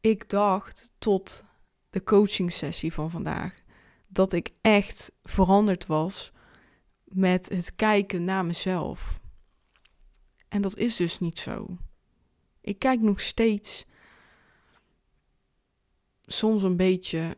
ik 0.00 0.28
dacht 0.28 0.92
tot 0.98 1.44
de 1.90 2.02
coaching 2.02 2.52
sessie 2.52 2.92
van 2.92 3.10
vandaag 3.10 3.54
dat 4.06 4.32
ik 4.32 4.50
echt 4.60 5.12
veranderd 5.22 5.86
was 5.86 6.32
met 7.04 7.48
het 7.48 7.74
kijken 7.74 8.24
naar 8.24 8.44
mezelf. 8.44 9.20
En 10.48 10.62
dat 10.62 10.76
is 10.76 10.96
dus 10.96 11.18
niet 11.18 11.38
zo. 11.38 11.76
Ik 12.60 12.78
kijk 12.78 13.00
nog 13.00 13.20
steeds 13.20 13.86
soms 16.26 16.62
een 16.62 16.76
beetje, 16.76 17.36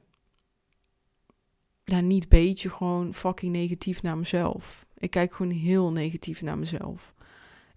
ja, 1.89 2.01
niet 2.01 2.29
beetje, 2.29 2.71
gewoon 2.71 3.15
fucking 3.15 3.53
negatief 3.53 4.03
naar 4.03 4.19
mezelf. 4.19 4.87
Ik 4.99 5.11
kijk 5.11 5.35
gewoon 5.35 5.53
heel 5.53 5.93
negatief 5.93 6.43
naar 6.43 6.59
mezelf. 6.59 7.15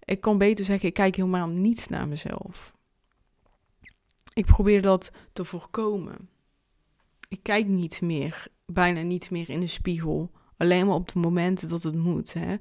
Ik 0.04 0.20
kan 0.20 0.38
beter 0.38 0.64
zeggen, 0.64 0.88
ik 0.88 0.94
kijk 0.94 1.16
helemaal 1.16 1.48
niet 1.48 1.90
naar 1.90 2.08
mezelf. 2.08 2.74
Ik 4.34 4.46
probeer 4.46 4.82
dat 4.82 5.12
te 5.32 5.44
voorkomen. 5.44 6.28
Ik 7.28 7.42
kijk 7.42 7.66
niet 7.66 8.00
meer, 8.00 8.46
bijna 8.66 9.02
niet 9.02 9.30
meer 9.30 9.50
in 9.50 9.60
de 9.60 9.66
spiegel. 9.66 10.30
Alleen 10.56 10.86
maar 10.86 10.94
op 10.94 11.12
de 11.12 11.18
momenten 11.18 11.68
dat 11.68 11.82
het 11.82 11.96
moet. 11.96 12.32
Hè? 12.32 12.56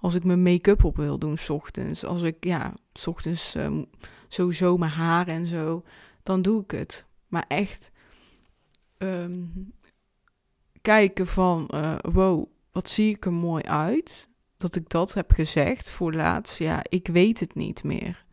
Als 0.00 0.14
ik 0.14 0.24
mijn 0.24 0.42
make-up 0.42 0.84
op 0.84 0.96
wil 0.96 1.18
doen, 1.18 1.38
s 1.38 1.50
ochtends. 1.50 2.04
Als 2.04 2.22
ik, 2.22 2.44
ja, 2.44 2.74
s 2.92 3.06
ochtends 3.06 3.54
um, 3.54 3.86
sowieso 4.28 4.76
mijn 4.76 4.90
haar 4.90 5.28
en 5.28 5.46
zo. 5.46 5.84
Dan 6.22 6.42
doe 6.42 6.62
ik 6.62 6.70
het. 6.70 7.04
Maar 7.28 7.44
echt 7.48 7.90
um, 8.98 9.72
kijken 10.82 11.26
van, 11.26 11.70
uh, 11.74 11.94
wow, 12.12 12.46
wat 12.72 12.88
zie 12.88 13.14
ik 13.14 13.24
er 13.24 13.32
mooi 13.32 13.64
uit. 13.64 14.28
Dat 14.56 14.74
ik 14.74 14.88
dat 14.88 15.14
heb 15.14 15.32
gezegd 15.32 15.90
voor 15.90 16.14
laatst. 16.14 16.58
Ja, 16.58 16.80
ik 16.88 17.06
weet 17.06 17.40
het 17.40 17.54
niet 17.54 17.84
meer. 17.84 18.24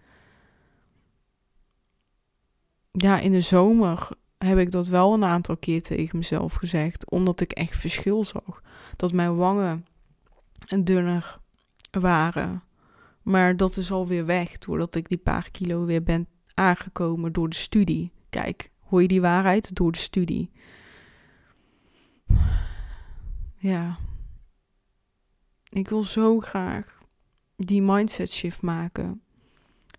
Ja, 2.92 3.20
in 3.20 3.32
de 3.32 3.42
zomer 3.42 4.10
heb 4.38 4.58
ik 4.58 4.72
dat 4.72 4.88
wel 4.88 5.14
een 5.14 5.24
aantal 5.24 5.58
keer 5.58 5.82
tegen 5.82 6.18
mezelf 6.18 6.54
gezegd. 6.54 7.10
Omdat 7.10 7.40
ik 7.40 7.52
echt 7.52 7.78
verschil 7.78 8.24
zag. 8.24 8.62
Dat 8.96 9.14
mijn 9.14 9.36
wangen 9.36 9.86
dunner 10.84 11.40
waren. 11.92 12.64
Maar 13.22 13.58
dat 13.58 13.78
is 13.78 13.92
alweer 13.92 14.26
weg 14.26 14.58
doordat 14.58 14.96
ik 14.96 15.10
die 15.10 15.18
paar 15.18 15.52
kilo 15.52 15.86
weer 15.86 16.04
ben 16.04 16.28
aangekomen 16.54 17.32
door 17.32 17.50
de 17.50 17.56
studie. 17.56 18.12
Kijk, 18.30 18.72
hoor 18.80 19.02
je 19.02 19.08
die 19.08 19.22
waarheid? 19.22 19.76
Door 19.76 19.92
de 19.92 19.98
studie. 19.98 20.52
Ja. 23.56 23.98
Ik 25.70 25.90
wil 25.90 26.04
zo 26.04 26.40
graag 26.40 27.00
die 27.56 27.82
mindset 27.82 28.32
shift 28.32 28.62
maken. 28.62 29.22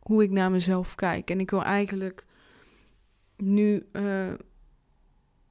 Hoe 0.00 0.23
ik 0.23 0.31
naar 0.31 0.50
mezelf 0.50 0.95
kijk. 0.95 1.31
En 1.31 1.40
ik 1.40 1.50
wil 1.50 1.62
eigenlijk 1.62 2.26
nu 3.37 3.88
uh, 3.93 4.33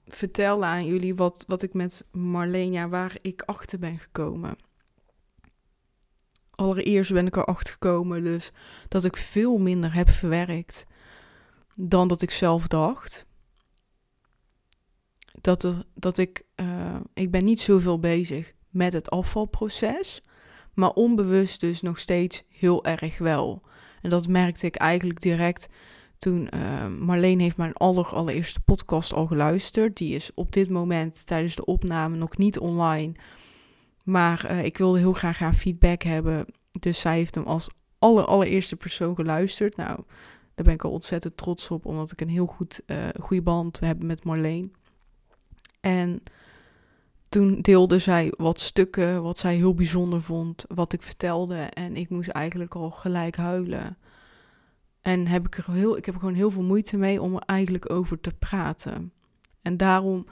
vertellen 0.05 0.67
aan 0.67 0.85
jullie 0.85 1.15
wat, 1.15 1.43
wat 1.47 1.61
ik 1.61 1.73
met 1.73 2.05
Marlenia, 2.11 2.89
waar 2.89 3.17
ik 3.21 3.41
achter 3.41 3.79
ben 3.79 3.99
gekomen. 3.99 4.57
Allereerst 6.49 7.13
ben 7.13 7.27
ik 7.27 7.35
erachter 7.35 7.73
gekomen 7.73 8.23
dus 8.23 8.51
dat 8.87 9.05
ik 9.05 9.17
veel 9.17 9.57
minder 9.57 9.93
heb 9.93 10.09
verwerkt 10.09 10.85
dan 11.75 12.07
dat 12.07 12.21
ik 12.21 12.31
zelf 12.31 12.67
dacht. 12.67 13.25
Dat, 15.45 15.63
er, 15.63 15.83
dat 15.93 16.17
ik, 16.17 16.43
uh, 16.55 16.95
ik 17.13 17.31
ben 17.31 17.43
niet 17.43 17.59
zoveel 17.59 17.99
bezig 17.99 18.53
met 18.69 18.93
het 18.93 19.09
afvalproces, 19.09 20.23
maar 20.73 20.89
onbewust 20.89 21.59
dus 21.59 21.81
nog 21.81 21.99
steeds 21.99 22.43
heel 22.49 22.85
erg 22.85 23.17
wel. 23.17 23.61
En 24.01 24.09
dat 24.09 24.27
merkte 24.27 24.65
ik 24.65 24.75
eigenlijk 24.75 25.21
direct 25.21 25.67
toen 26.17 26.49
uh, 26.53 26.87
Marleen 26.87 27.39
heeft 27.39 27.57
mijn 27.57 27.73
aller, 27.73 28.05
allereerste 28.05 28.59
podcast 28.59 29.13
al 29.13 29.25
geluisterd. 29.25 29.97
Die 29.97 30.15
is 30.15 30.31
op 30.33 30.51
dit 30.51 30.69
moment 30.69 31.25
tijdens 31.25 31.55
de 31.55 31.65
opname 31.65 32.15
nog 32.15 32.37
niet 32.37 32.59
online. 32.59 33.11
Maar 34.03 34.51
uh, 34.51 34.63
ik 34.63 34.77
wilde 34.77 34.99
heel 34.99 35.13
graag 35.13 35.39
haar 35.39 35.53
feedback 35.53 36.03
hebben. 36.03 36.45
Dus 36.79 36.99
zij 36.99 37.17
heeft 37.17 37.35
hem 37.35 37.45
als 37.45 37.69
aller, 37.99 38.25
allereerste 38.25 38.75
persoon 38.75 39.15
geluisterd. 39.15 39.75
Nou, 39.75 40.03
daar 40.55 40.65
ben 40.65 40.73
ik 40.73 40.83
al 40.83 40.91
ontzettend 40.91 41.37
trots 41.37 41.71
op, 41.71 41.85
omdat 41.85 42.11
ik 42.11 42.21
een 42.21 42.29
heel 42.29 42.45
goed, 42.45 42.81
goede 43.19 43.43
band 43.43 43.79
heb 43.79 44.03
met 44.03 44.23
Marleen. 44.23 44.73
En 45.85 46.23
toen 47.29 47.61
deelde 47.61 47.99
zij 47.99 48.33
wat 48.37 48.59
stukken, 48.59 49.23
wat 49.23 49.37
zij 49.37 49.55
heel 49.55 49.73
bijzonder 49.73 50.21
vond, 50.21 50.65
wat 50.67 50.93
ik 50.93 51.01
vertelde. 51.01 51.55
En 51.55 51.95
ik 51.95 52.09
moest 52.09 52.29
eigenlijk 52.29 52.75
al 52.75 52.91
gelijk 52.91 53.35
huilen. 53.35 53.97
En 55.01 55.27
heb 55.27 55.45
ik, 55.45 55.57
er 55.57 55.71
heel, 55.71 55.97
ik 55.97 56.05
heb 56.05 56.15
gewoon 56.15 56.33
heel 56.33 56.51
veel 56.51 56.63
moeite 56.63 56.97
mee 56.97 57.21
om 57.21 57.35
er 57.35 57.41
eigenlijk 57.41 57.91
over 57.91 58.19
te 58.19 58.33
praten. 58.33 59.13
En 59.61 59.77
daarom 59.77 60.25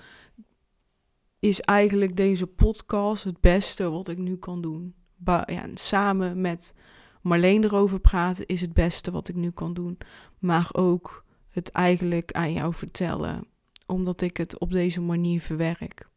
is 1.39 1.61
eigenlijk 1.61 2.15
deze 2.15 2.47
podcast 2.47 3.23
het 3.23 3.41
beste 3.41 3.89
wat 3.89 4.07
ik 4.07 4.17
nu 4.17 4.37
kan 4.37 4.61
doen. 4.61 4.95
Ja, 5.25 5.67
samen 5.73 6.41
met 6.41 6.75
Marleen 7.21 7.63
erover 7.63 7.99
praten 7.99 8.45
is 8.45 8.61
het 8.61 8.73
beste 8.73 9.11
wat 9.11 9.27
ik 9.27 9.35
nu 9.35 9.51
kan 9.51 9.73
doen. 9.73 9.97
Maar 10.39 10.69
ook 10.71 11.25
het 11.49 11.69
eigenlijk 11.71 12.31
aan 12.31 12.53
jou 12.53 12.73
vertellen. 12.73 13.51
Omdat 13.93 14.21
ik 14.21 14.37
het 14.37 14.59
op 14.59 14.71
deze 14.71 15.01
manier 15.01 15.41
verwerk. 15.41 16.09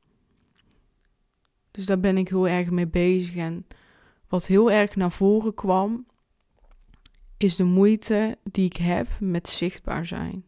Dus 1.71 1.87
daar 1.87 2.01
ben 2.01 2.19
ik 2.19 2.29
heel 2.29 2.49
erg 2.49 2.71
mee 2.71 2.89
bezig. 2.89 3.37
En 3.37 3.67
wat 4.29 4.47
heel 4.47 4.71
erg 4.71 4.97
naar 4.97 5.11
voren 5.11 5.55
kwam, 5.55 6.07
is 7.37 7.57
de 7.57 7.65
moeite 7.65 8.39
die 8.43 8.65
ik 8.65 8.77
heb 8.77 9.09
met 9.21 9.49
zichtbaar 9.49 10.07
zijn. 10.07 10.45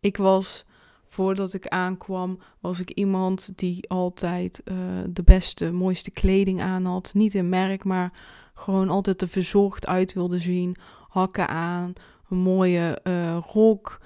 Ik 0.00 0.16
was, 0.16 0.64
voordat 1.06 1.54
ik 1.54 1.68
aankwam, 1.68 2.38
was 2.60 2.80
ik 2.80 2.90
iemand 2.90 3.52
die 3.58 3.88
altijd 3.88 4.62
uh, 4.64 4.76
de 5.08 5.22
beste, 5.22 5.72
mooiste 5.72 6.10
kleding 6.10 6.60
aan 6.60 6.84
had. 6.84 7.14
Niet 7.14 7.34
in 7.34 7.48
merk, 7.48 7.84
maar 7.84 8.12
gewoon 8.54 8.88
altijd 8.88 9.22
er 9.22 9.28
verzorgd 9.28 9.86
uit 9.86 10.12
wilde 10.12 10.38
zien. 10.38 10.76
Hakken 11.08 11.48
aan, 11.48 11.92
een 12.28 12.38
mooie 12.38 13.00
uh, 13.04 13.38
rok, 13.52 14.00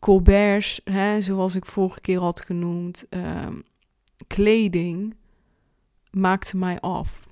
colberts, 0.00 0.80
hè, 0.84 1.20
zoals 1.20 1.54
ik 1.54 1.66
vorige 1.66 2.00
keer 2.00 2.20
had 2.20 2.40
genoemd. 2.40 3.06
Uh, 3.10 3.48
kleding 4.26 5.16
maakte 6.10 6.56
mij 6.56 6.80
af. 6.80 7.28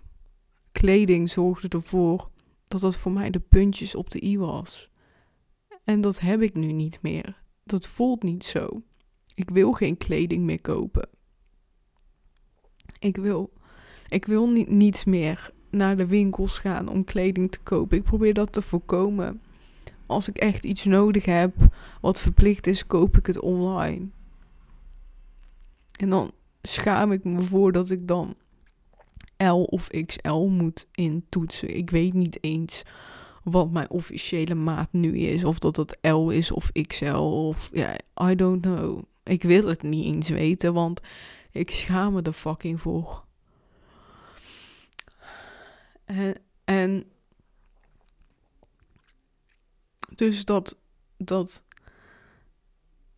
Kleding 0.73 1.31
zorgde 1.31 1.69
ervoor 1.69 2.31
dat 2.65 2.81
dat 2.81 2.99
voor 2.99 3.13
mij 3.13 3.31
de 3.31 3.41
puntjes 3.41 3.95
op 3.95 4.11
de 4.11 4.25
i 4.25 4.39
was. 4.39 4.91
En 5.85 6.01
dat 6.01 6.21
heb 6.21 6.43
ik 6.43 6.55
nu 6.55 6.73
niet 6.73 6.99
meer. 7.03 7.43
Dat 7.65 7.87
voelt 7.87 8.23
niet 8.23 8.45
zo. 8.45 8.83
Ik 9.35 9.51
wil 9.51 9.73
geen 9.73 9.97
kleding 9.97 10.45
meer 10.45 10.61
kopen. 10.61 11.09
Ik 12.99 13.17
wil, 13.17 13.53
ik 14.09 14.25
wil 14.25 14.49
niet, 14.49 14.69
niets 14.69 15.05
meer 15.05 15.53
naar 15.71 15.97
de 15.97 16.07
winkels 16.07 16.59
gaan 16.59 16.89
om 16.89 17.05
kleding 17.05 17.51
te 17.51 17.59
kopen. 17.59 17.97
Ik 17.97 18.03
probeer 18.03 18.35
dat 18.35 18.53
te 18.53 18.63
voorkomen. 18.63 19.41
Als 20.09 20.29
ik 20.29 20.37
echt 20.37 20.65
iets 20.65 20.85
nodig 20.85 21.25
heb 21.25 21.55
wat 22.01 22.21
verplicht 22.21 22.67
is, 22.67 22.87
koop 22.87 23.17
ik 23.17 23.27
het 23.27 23.41
online. 23.41 24.07
En 25.99 26.09
dan 26.09 26.33
schaam 26.63 27.13
ik 27.13 27.25
me 27.25 27.43
voor 27.43 27.73
dat 27.73 27.91
ik 27.91 28.09
dan 28.09 28.35
L 29.37 29.63
of 29.63 29.89
XL 30.07 30.35
moet 30.35 30.87
intoetsen. 30.93 31.77
Ik 31.77 31.91
weet 31.91 32.15
niet 32.15 32.39
eens 32.41 32.83
wat 33.43 33.71
mijn 33.71 33.91
officiële 33.91 34.55
maat 34.55 34.93
nu 34.93 35.19
is. 35.19 35.45
Of 35.45 35.59
dat 35.59 35.77
het 35.77 35.99
L 36.01 36.29
is 36.29 36.51
of 36.51 36.73
XL 36.73 37.15
of 37.49 37.71
ja, 37.73 37.97
I 38.31 38.35
don't 38.35 38.63
know. 38.63 39.03
Ik 39.25 39.43
wil 39.43 39.67
het 39.67 39.83
niet 39.83 40.05
eens 40.05 40.29
weten, 40.29 40.75
want 40.75 41.01
ik 41.51 41.71
schaam 41.71 42.13
me 42.13 42.23
er 42.23 42.33
fucking 42.33 42.81
voor. 42.81 43.25
En 46.65 47.05
dus 50.19 50.45
dat, 50.45 50.79
dat, 51.17 51.65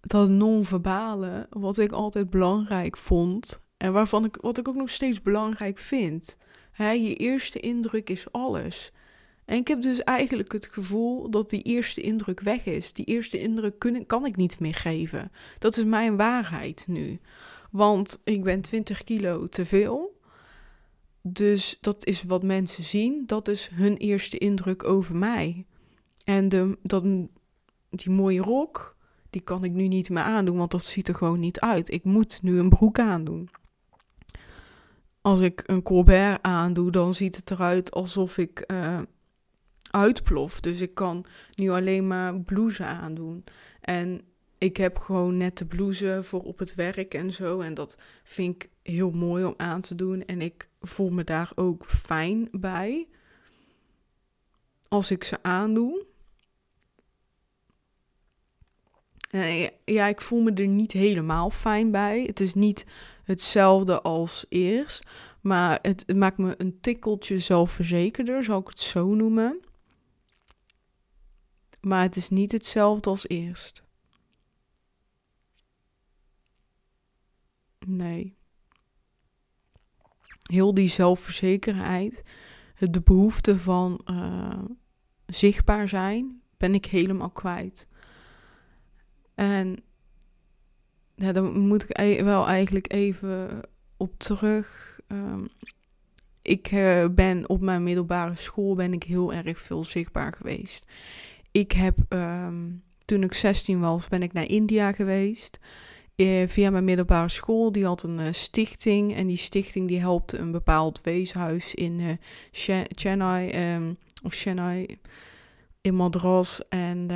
dat 0.00 0.28
non-verbale, 0.28 1.47
wat 1.50 1.78
ik 1.78 1.92
altijd 1.92 2.30
belangrijk 2.30 2.97
vond, 2.97 3.61
en 3.76 3.92
waarvan 3.92 4.25
ik, 4.25 4.37
wat 4.40 4.59
ik 4.59 4.69
ook 4.69 4.75
nog 4.75 4.90
steeds 4.90 5.23
belangrijk 5.23 5.78
vind. 5.78 6.37
Je 6.76 7.14
eerste 7.14 7.61
indruk 7.61 8.11
is 8.11 8.33
alles. 8.33 8.92
En 9.45 9.57
ik 9.57 9.69
heb 9.69 9.83
dus 9.83 10.02
eigenlijk 10.02 10.52
het 10.52 10.66
gevoel 10.66 11.30
dat 11.30 11.50
die 11.50 11.62
eerste 11.62 12.00
indruk 12.00 12.40
weg 12.40 12.64
is. 12.64 12.92
Die 12.92 13.04
eerste 13.04 13.40
indruk 13.40 14.04
kan 14.07 14.26
ik 14.26 14.37
niet 14.37 14.61
meer 14.61 14.75
geven. 14.75 15.33
Dat 15.59 15.76
is 15.76 15.85
mijn 15.85 16.16
waarheid 16.16 16.85
nu. 16.88 17.21
Want 17.71 18.21
ik 18.25 18.42
ben 18.42 18.61
20 18.61 19.04
kilo 19.04 19.47
te 19.47 19.64
veel. 19.64 20.21
Dus 21.23 21.78
dat 21.80 22.07
is 22.07 22.23
wat 22.23 22.42
mensen 22.42 22.85
zien. 22.85 23.23
Dat 23.26 23.49
is 23.49 23.69
hun 23.69 23.97
eerste 23.97 24.38
indruk 24.38 24.85
over 24.85 25.16
mij. 25.16 25.66
En 26.24 26.48
de, 26.48 26.78
dat, 26.82 27.02
die 27.90 28.10
mooie 28.10 28.40
rok, 28.40 28.96
die 29.30 29.42
kan 29.42 29.64
ik 29.64 29.72
nu 29.72 29.88
niet 29.88 30.10
meer 30.10 30.22
aandoen, 30.22 30.56
want 30.56 30.70
dat 30.70 30.84
ziet 30.84 31.08
er 31.08 31.14
gewoon 31.14 31.40
niet 31.40 31.60
uit. 31.60 31.90
Ik 31.90 32.04
moet 32.04 32.42
nu 32.42 32.58
een 32.58 32.68
broek 32.68 32.98
aandoen 32.98 33.50
als 35.20 35.40
ik 35.40 35.62
een 35.66 35.82
Colbert 35.82 36.42
aandoe, 36.42 36.90
dan 36.90 37.14
ziet 37.14 37.36
het 37.36 37.50
eruit 37.50 37.90
alsof 37.90 38.38
ik 38.38 38.64
uh, 38.66 39.00
uitplof. 39.90 40.60
Dus 40.60 40.80
ik 40.80 40.94
kan 40.94 41.24
nu 41.54 41.70
alleen 41.70 42.06
maar 42.06 42.40
blouse 42.40 42.84
aandoen. 42.84 43.44
En 43.80 44.20
ik 44.58 44.76
heb 44.76 44.98
gewoon 44.98 45.36
nette 45.36 45.66
blouse 45.66 46.20
voor 46.22 46.42
op 46.42 46.58
het 46.58 46.74
werk 46.74 47.14
en 47.14 47.32
zo. 47.32 47.60
En 47.60 47.74
dat 47.74 47.98
vind 48.22 48.54
ik 48.54 48.70
heel 48.82 49.10
mooi 49.10 49.44
om 49.44 49.54
aan 49.56 49.80
te 49.80 49.94
doen. 49.94 50.24
En 50.24 50.40
ik 50.40 50.68
voel 50.80 51.10
me 51.10 51.24
daar 51.24 51.52
ook 51.54 51.86
fijn 51.86 52.48
bij. 52.52 53.08
als 54.88 55.10
ik 55.10 55.24
ze 55.24 55.42
aandoe. 55.42 56.06
Uh, 59.30 59.68
ja, 59.84 60.06
ik 60.06 60.20
voel 60.20 60.40
me 60.40 60.52
er 60.52 60.66
niet 60.66 60.92
helemaal 60.92 61.50
fijn 61.50 61.90
bij. 61.90 62.22
Het 62.22 62.40
is 62.40 62.54
niet 62.54 62.87
hetzelfde 63.25 64.00
als 64.00 64.44
eerst. 64.49 65.06
Maar 65.40 65.78
het, 65.82 66.16
maakt 66.16 66.38
me 66.38 66.54
een 66.58 66.80
tikkeltje 66.80 67.38
zelfverzekerder, 67.38 68.44
zal 68.44 68.60
ik 68.60 68.68
het 68.68 68.80
zo 68.80 69.14
noemen. 69.14 69.60
Maar 71.80 72.02
het 72.02 72.16
is 72.16 72.28
niet 72.28 72.52
hetzelfde 72.52 73.10
als 73.10 73.28
eerst. 73.28 73.82
Nee. 77.87 78.37
Heel 80.42 80.75
die 80.75 80.88
zelfverzekerheid, 80.88 82.22
de 82.78 83.00
behoefte 83.00 83.58
van 83.58 84.00
uh, 84.04 84.62
zichtbaar 85.26 85.88
zijn, 85.88 86.42
ben 86.56 86.75
ik 86.75 86.87
helemaal 86.87 87.30
kwijt. 87.30 87.88
En 89.40 89.76
ja, 91.14 91.32
dan 91.32 91.59
moet 91.59 91.90
ik 91.90 92.20
wel 92.23 92.47
eigenlijk 92.47 92.92
even 92.92 93.61
op 93.97 94.18
terug. 94.18 94.99
Um, 95.09 95.49
ik 96.42 96.73
uh, 96.73 97.04
ben 97.11 97.49
op 97.49 97.61
mijn 97.61 97.82
middelbare 97.82 98.35
school 98.35 98.75
ben 98.75 98.92
ik 98.92 99.02
heel 99.02 99.32
erg 99.32 99.59
veel 99.59 99.85
zichtbaar 99.85 100.32
geweest. 100.32 100.87
Ik 101.50 101.73
heb 101.73 101.99
um, 102.09 102.82
toen 103.04 103.23
ik 103.23 103.32
16 103.32 103.80
was, 103.80 104.09
ben 104.09 104.23
ik 104.23 104.32
naar 104.32 104.49
India 104.49 104.92
geweest. 104.92 105.59
Uh, 106.16 106.47
via 106.47 106.70
mijn 106.70 106.85
middelbare 106.85 107.28
school. 107.28 107.73
Die 107.73 107.85
had 107.85 108.02
een 108.02 108.18
uh, 108.18 108.26
stichting. 108.30 109.14
En 109.14 109.26
die 109.26 109.37
stichting 109.37 109.88
die 109.88 110.00
helpte 110.00 110.38
een 110.38 110.52
bepaald 110.52 111.00
weeshuis 111.00 111.75
in 111.75 112.18
Chennai. 112.88 113.75
Um, 113.75 113.97
of 114.23 114.35
Chennai. 114.35 114.99
In 115.80 115.94
Madras. 115.94 116.68
En 116.68 117.06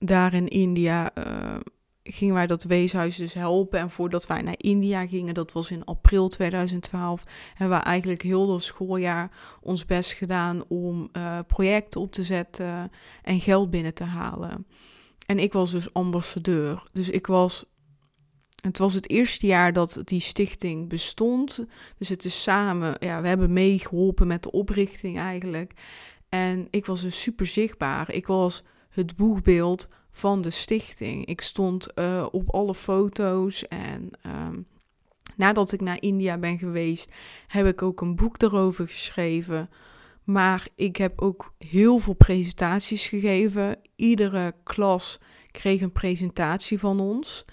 daar 0.00 0.34
in 0.34 0.48
India 0.48 1.10
uh, 1.18 1.56
gingen 2.02 2.34
wij 2.34 2.46
dat 2.46 2.62
weeshuis 2.62 3.16
dus 3.16 3.34
helpen. 3.34 3.78
En 3.78 3.90
voordat 3.90 4.26
wij 4.26 4.42
naar 4.42 4.54
India 4.56 5.06
gingen, 5.06 5.34
dat 5.34 5.52
was 5.52 5.70
in 5.70 5.84
april 5.84 6.28
2012, 6.28 7.24
hebben 7.54 7.78
we 7.78 7.84
eigenlijk 7.84 8.22
heel 8.22 8.46
dat 8.46 8.62
schooljaar 8.62 9.30
ons 9.60 9.84
best 9.84 10.12
gedaan 10.12 10.64
om 10.68 11.08
uh, 11.12 11.38
projecten 11.46 12.00
op 12.00 12.12
te 12.12 12.24
zetten 12.24 12.90
en 13.22 13.40
geld 13.40 13.70
binnen 13.70 13.94
te 13.94 14.04
halen. 14.04 14.66
En 15.26 15.38
ik 15.38 15.52
was 15.52 15.70
dus 15.70 15.92
ambassadeur. 15.92 16.88
Dus 16.92 17.10
ik 17.10 17.26
was. 17.26 17.68
Het 18.62 18.78
was 18.78 18.94
het 18.94 19.10
eerste 19.10 19.46
jaar 19.46 19.72
dat 19.72 20.00
die 20.04 20.20
stichting 20.20 20.88
bestond. 20.88 21.64
Dus 21.98 22.08
het 22.08 22.24
is 22.24 22.42
samen. 22.42 22.96
Ja, 22.98 23.22
we 23.22 23.28
hebben 23.28 23.52
meegeholpen 23.52 24.26
met 24.26 24.42
de 24.42 24.50
oprichting 24.50 25.18
eigenlijk. 25.18 25.72
En 26.28 26.68
ik 26.70 26.86
was 26.86 27.00
dus 27.00 27.22
super 27.22 27.46
zichtbaar. 27.46 28.12
Ik 28.12 28.26
was 28.26 28.64
het 28.90 29.16
boegbeeld 29.16 29.88
van 30.10 30.40
de 30.40 30.50
stichting. 30.50 31.26
Ik 31.26 31.40
stond 31.40 31.88
uh, 31.94 32.26
op 32.30 32.50
alle 32.54 32.74
foto's 32.74 33.68
en 33.68 34.10
um, 34.26 34.66
nadat 35.36 35.72
ik 35.72 35.80
naar 35.80 36.02
India 36.02 36.38
ben 36.38 36.58
geweest, 36.58 37.12
heb 37.46 37.66
ik 37.66 37.82
ook 37.82 38.00
een 38.00 38.16
boek 38.16 38.42
erover 38.42 38.88
geschreven. 38.88 39.70
Maar 40.24 40.68
ik 40.74 40.96
heb 40.96 41.20
ook 41.20 41.54
heel 41.58 41.98
veel 41.98 42.14
presentaties 42.14 43.08
gegeven. 43.08 43.76
Iedere 43.96 44.54
klas 44.62 45.18
kreeg 45.50 45.80
een 45.80 45.92
presentatie 45.92 46.78
van 46.78 47.00
ons. 47.00 47.44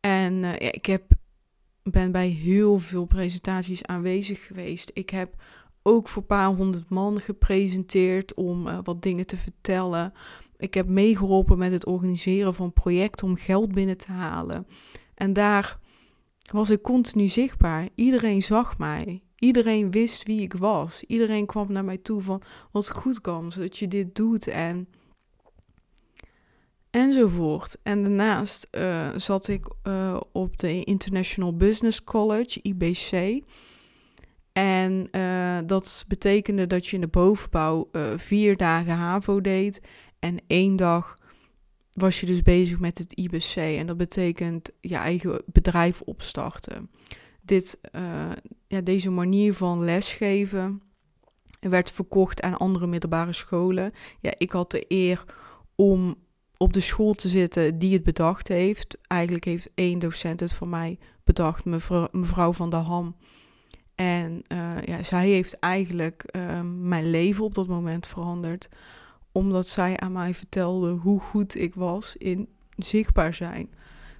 En 0.00 0.34
ja, 0.34 0.58
ik 0.58 0.86
heb, 0.86 1.04
ben 1.82 2.12
bij 2.12 2.28
heel 2.28 2.78
veel 2.78 3.04
presentaties 3.04 3.84
aanwezig 3.84 4.46
geweest. 4.46 4.90
Ik 4.94 5.10
heb 5.10 5.42
ook 5.82 6.08
voor 6.08 6.22
een 6.22 6.28
paar 6.28 6.48
honderd 6.48 6.88
man 6.88 7.20
gepresenteerd 7.20 8.34
om 8.34 8.66
uh, 8.66 8.78
wat 8.82 9.02
dingen 9.02 9.26
te 9.26 9.36
vertellen. 9.36 10.12
Ik 10.56 10.74
heb 10.74 10.88
meegeholpen 10.88 11.58
met 11.58 11.72
het 11.72 11.86
organiseren 11.86 12.54
van 12.54 12.72
projecten 12.72 13.26
om 13.26 13.36
geld 13.36 13.72
binnen 13.72 13.96
te 13.96 14.12
halen. 14.12 14.66
En 15.14 15.32
daar 15.32 15.78
was 16.52 16.70
ik 16.70 16.82
continu 16.82 17.28
zichtbaar. 17.28 17.88
Iedereen 17.94 18.42
zag 18.42 18.78
mij. 18.78 19.22
Iedereen 19.38 19.90
wist 19.90 20.22
wie 20.22 20.40
ik 20.40 20.52
was. 20.52 21.04
Iedereen 21.06 21.46
kwam 21.46 21.72
naar 21.72 21.84
mij 21.84 21.98
toe 21.98 22.20
van 22.20 22.42
wat 22.72 22.90
goed 22.90 23.20
kan, 23.20 23.52
zodat 23.52 23.78
je 23.78 23.88
dit 23.88 24.14
doet 24.14 24.46
en 24.46 24.88
enzovoort. 26.90 27.76
En 27.82 28.02
daarnaast 28.02 28.68
uh, 28.70 29.08
zat 29.16 29.48
ik 29.48 29.66
uh, 29.84 30.20
op 30.32 30.58
de 30.58 30.84
International 30.84 31.56
Business 31.56 32.04
College, 32.04 32.58
IBC. 32.62 33.42
En 34.52 35.08
uh, 35.12 35.58
dat 35.66 36.04
betekende 36.08 36.66
dat 36.66 36.86
je 36.86 36.94
in 36.94 37.00
de 37.00 37.08
bovenbouw 37.08 37.88
vier 38.16 38.56
dagen 38.56 38.92
HAVO 38.92 39.40
deed 39.40 39.80
en 40.24 40.38
één 40.46 40.76
dag 40.76 41.16
was 41.92 42.20
je 42.20 42.26
dus 42.26 42.42
bezig 42.42 42.78
met 42.78 42.98
het 42.98 43.12
IBC. 43.12 43.54
En 43.56 43.86
dat 43.86 43.96
betekent 43.96 44.70
je 44.80 44.96
eigen 44.96 45.42
bedrijf 45.46 46.00
opstarten. 46.00 46.90
Dit, 47.42 47.78
uh, 47.92 48.30
ja, 48.66 48.80
deze 48.80 49.10
manier 49.10 49.54
van 49.54 49.84
lesgeven 49.84 50.82
werd 51.60 51.90
verkocht 51.90 52.42
aan 52.42 52.56
andere 52.56 52.86
middelbare 52.86 53.32
scholen. 53.32 53.92
Ja, 54.20 54.32
ik 54.36 54.50
had 54.50 54.70
de 54.70 54.84
eer 54.88 55.24
om 55.74 56.16
op 56.56 56.72
de 56.72 56.80
school 56.80 57.12
te 57.12 57.28
zitten 57.28 57.78
die 57.78 57.92
het 57.92 58.02
bedacht 58.02 58.48
heeft. 58.48 58.98
Eigenlijk 59.06 59.44
heeft 59.44 59.70
één 59.74 59.98
docent 59.98 60.40
het 60.40 60.52
voor 60.52 60.68
mij 60.68 60.98
bedacht, 61.24 61.64
mevrouw, 62.12 62.52
van 62.52 62.70
der 62.70 62.80
Ham. 62.80 63.16
En 63.94 64.42
uh, 64.52 64.82
ja, 64.82 65.02
zij 65.02 65.28
heeft 65.28 65.58
eigenlijk 65.58 66.24
uh, 66.36 66.60
mijn 66.62 67.10
leven 67.10 67.44
op 67.44 67.54
dat 67.54 67.66
moment 67.66 68.06
veranderd 68.06 68.68
omdat 69.34 69.68
zij 69.68 69.96
aan 69.96 70.12
mij 70.12 70.34
vertelde 70.34 70.90
hoe 70.90 71.20
goed 71.20 71.56
ik 71.56 71.74
was 71.74 72.16
in 72.16 72.48
zichtbaar 72.76 73.34
zijn. 73.34 73.68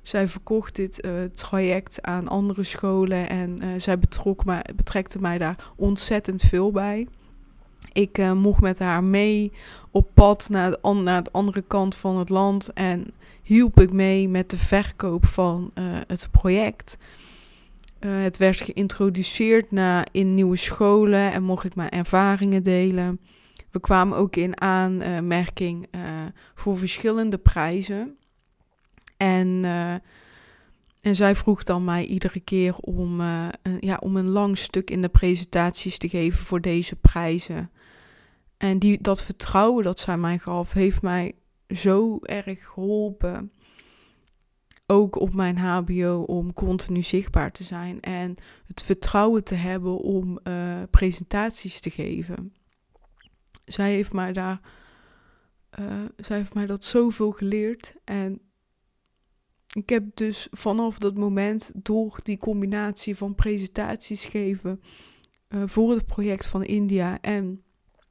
Zij 0.02 0.28
verkocht 0.28 0.76
dit 0.76 1.04
uh, 1.04 1.12
traject 1.34 2.02
aan 2.02 2.28
andere 2.28 2.62
scholen 2.62 3.28
en 3.28 3.64
uh, 3.64 3.68
zij 3.76 3.98
betrok 3.98 4.44
me, 4.44 4.64
betrekte 4.76 5.20
mij 5.20 5.38
daar 5.38 5.70
ontzettend 5.76 6.42
veel 6.42 6.70
bij. 6.70 7.06
Ik 7.92 8.18
uh, 8.18 8.32
mocht 8.32 8.60
met 8.60 8.78
haar 8.78 9.04
mee 9.04 9.52
op 9.90 10.08
pad 10.14 10.48
naar, 10.50 10.70
de, 10.70 10.92
naar 11.02 11.22
de 11.22 11.32
andere 11.32 11.62
kant 11.62 11.96
van 11.96 12.18
het 12.18 12.28
land 12.28 12.72
en 12.72 13.12
hielp 13.42 13.80
ik 13.80 13.92
mee 13.92 14.28
met 14.28 14.50
de 14.50 14.58
verkoop 14.58 15.26
van 15.26 15.70
het 16.06 16.28
project. 16.30 16.98
het 17.98 18.36
werd 18.36 18.60
geïntroduceerd 18.60 19.70
naar, 19.70 20.08
in 20.12 20.34
nieuwe 20.34 20.56
scholen 20.56 21.32
en 21.32 21.42
mocht 21.42 21.64
ik 21.64 21.74
mijn 21.74 21.90
ervaringen 21.90 22.62
delen. 22.62 23.20
We 23.74 23.80
kwamen 23.80 24.18
ook 24.18 24.36
in 24.36 24.60
aanmerking 24.60 25.86
uh, 25.90 26.24
voor 26.54 26.78
verschillende 26.78 27.38
prijzen. 27.38 28.16
En, 29.16 29.48
uh, 29.48 29.92
en 31.00 31.14
zij 31.14 31.34
vroeg 31.34 31.62
dan 31.62 31.84
mij 31.84 32.04
iedere 32.04 32.40
keer 32.40 32.76
om, 32.76 33.20
uh, 33.20 33.48
een, 33.62 33.76
ja, 33.80 33.96
om 33.96 34.16
een 34.16 34.28
lang 34.28 34.58
stuk 34.58 34.90
in 34.90 35.02
de 35.02 35.08
presentaties 35.08 35.98
te 35.98 36.08
geven 36.08 36.46
voor 36.46 36.60
deze 36.60 36.96
prijzen. 36.96 37.70
En 38.56 38.78
die, 38.78 39.00
dat 39.00 39.22
vertrouwen 39.22 39.84
dat 39.84 39.98
zij 39.98 40.16
mij 40.16 40.38
gaf, 40.38 40.72
heeft 40.72 41.02
mij 41.02 41.32
zo 41.68 42.18
erg 42.22 42.64
geholpen. 42.72 43.52
Ook 44.86 45.20
op 45.20 45.34
mijn 45.34 45.58
HBO 45.58 46.24
om 46.26 46.52
continu 46.52 47.02
zichtbaar 47.02 47.52
te 47.52 47.64
zijn 47.64 48.00
en 48.00 48.34
het 48.66 48.82
vertrouwen 48.82 49.44
te 49.44 49.54
hebben 49.54 49.98
om 49.98 50.38
presentaties 50.90 51.80
te 51.80 51.90
geven 51.90 52.52
zij 53.64 53.92
heeft 53.92 54.12
mij 54.12 54.32
daar, 54.32 54.60
uh, 55.80 56.02
zij 56.16 56.36
heeft 56.36 56.54
mij 56.54 56.66
dat 56.66 56.84
zoveel 56.84 57.30
geleerd. 57.30 57.94
En 58.04 58.40
ik 59.72 59.88
heb 59.88 60.04
dus 60.14 60.48
vanaf 60.50 60.98
dat 60.98 61.16
moment 61.16 61.72
door 61.74 62.18
die 62.22 62.38
combinatie 62.38 63.16
van 63.16 63.34
presentaties 63.34 64.24
geven 64.24 64.80
uh, 65.48 65.62
voor 65.66 65.90
het 65.90 66.06
project 66.06 66.46
van 66.46 66.64
India 66.64 67.20
en 67.20 67.64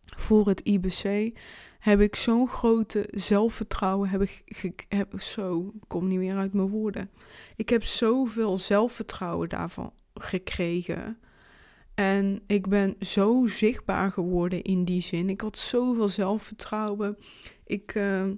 voor 0.05 0.47
het 0.47 0.61
IBC 0.61 1.37
heb 1.79 1.99
ik 1.99 2.15
zo'n 2.15 2.47
grote 2.47 3.07
zelfvertrouwen 3.11 4.09
heb 4.09 4.21
ik 4.61 4.85
heb 4.87 5.19
zo 5.21 5.73
kom 5.87 6.07
niet 6.07 6.17
meer 6.17 6.35
uit 6.35 6.53
mijn 6.53 6.69
woorden. 6.69 7.11
Ik 7.55 7.69
heb 7.69 7.83
zoveel 7.83 8.57
zelfvertrouwen 8.57 9.49
daarvan 9.49 9.93
gekregen. 10.13 11.17
En 11.95 12.43
ik 12.47 12.67
ben 12.67 12.95
zo 12.99 13.47
zichtbaar 13.47 14.11
geworden 14.11 14.61
in 14.61 14.85
die 14.85 15.01
zin. 15.01 15.29
Ik 15.29 15.41
had 15.41 15.57
zoveel 15.57 16.07
zelfvertrouwen. 16.07 17.17
Ik, 17.65 17.95
uh, 17.95 18.29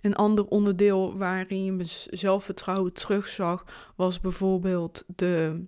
een 0.00 0.14
ander 0.14 0.46
onderdeel 0.46 1.16
waarin 1.16 1.64
je 1.64 1.72
mijn 1.72 1.88
zelfvertrouwen 2.10 2.92
terugzag, 2.92 3.92
was 3.96 4.20
bijvoorbeeld 4.20 5.04
de, 5.16 5.64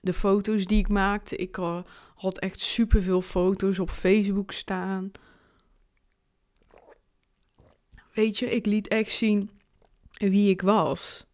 de 0.00 0.12
foto's 0.12 0.66
die 0.66 0.78
ik 0.78 0.88
maakte. 0.88 1.36
Ik 1.36 1.56
uh, 1.56 1.82
had 2.14 2.38
echt 2.38 2.60
superveel 2.60 3.20
foto's 3.20 3.78
op 3.78 3.90
Facebook 3.90 4.52
staan. 4.52 5.10
Weet 8.12 8.38
je, 8.38 8.50
ik 8.50 8.66
liet 8.66 8.88
echt 8.88 9.10
zien 9.10 9.50
wie 10.10 10.50
ik 10.50 10.62
was. 10.62 11.26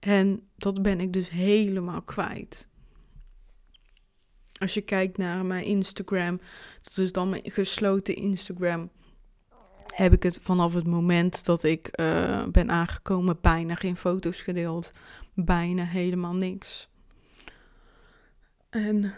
En 0.00 0.48
dat 0.56 0.82
ben 0.82 1.00
ik 1.00 1.12
dus 1.12 1.30
helemaal 1.30 2.02
kwijt. 2.02 2.68
Als 4.60 4.74
je 4.74 4.80
kijkt 4.80 5.18
naar 5.18 5.44
mijn 5.44 5.64
Instagram, 5.64 6.40
dat 6.82 6.96
is 6.96 7.12
dan 7.12 7.28
mijn 7.28 7.42
gesloten 7.44 8.14
Instagram, 8.14 8.90
heb 9.86 10.12
ik 10.12 10.22
het 10.22 10.38
vanaf 10.42 10.74
het 10.74 10.86
moment 10.86 11.44
dat 11.44 11.62
ik 11.62 11.86
eh, 11.86 12.46
ben 12.46 12.70
aangekomen 12.70 13.38
bijna 13.40 13.74
geen 13.74 13.96
foto's 13.96 14.42
gedeeld. 14.42 14.92
Bijna 15.34 15.84
helemaal 15.84 16.34
niks. 16.34 16.88
En, 18.70 19.14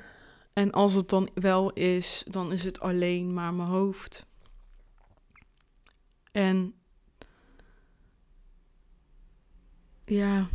en 0.52 0.70
als 0.70 0.94
het 0.94 1.08
dan 1.08 1.28
wel 1.34 1.72
is, 1.72 2.24
dan 2.28 2.52
is 2.52 2.64
het 2.64 2.80
alleen 2.80 3.34
maar 3.34 3.54
mijn 3.54 3.68
hoofd. 3.68 4.26
En 6.32 6.74
ja, 10.04 10.48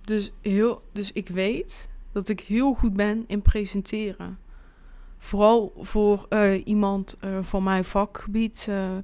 dus, 0.00 0.30
heel, 0.40 0.82
dus 0.92 1.12
ik 1.12 1.28
weet 1.28 1.88
dat 2.14 2.28
ik 2.28 2.40
heel 2.40 2.74
goed 2.74 2.92
ben 2.92 3.24
in 3.26 3.42
presenteren. 3.42 4.38
Vooral 5.18 5.72
voor 5.76 6.26
uh, 6.30 6.66
iemand 6.66 7.16
uh, 7.24 7.42
van 7.42 7.62
mijn 7.62 7.84
vakgebied. 7.84 8.66
Uh, 8.68 8.96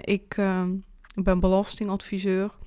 ik 0.00 0.34
ben 1.14 1.40
belastingadviseur. 1.40 2.58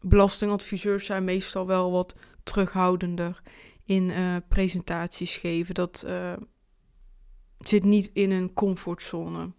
Belastingadviseurs 0.00 1.06
zijn 1.06 1.24
meestal 1.24 1.66
wel 1.66 1.90
wat 1.90 2.14
terughoudender 2.42 3.42
in 3.84 4.12
presentaties 4.48 5.36
geven. 5.36 5.74
Dat 5.74 6.06
zit 7.58 7.84
niet 7.84 8.10
in 8.12 8.30
een 8.30 8.52
comfortzone. 8.52 9.52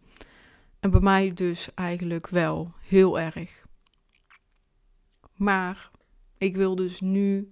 En 0.80 0.92
bij 0.92 1.00
mij 1.00 1.34
dus 1.34 1.74
eigenlijk 1.74 2.28
wel 2.28 2.74
heel 2.80 3.20
erg. 3.20 3.66
Maar 5.36 5.92
ik 6.38 6.56
wil 6.56 6.76
dus 6.76 7.00
nu 7.00 7.52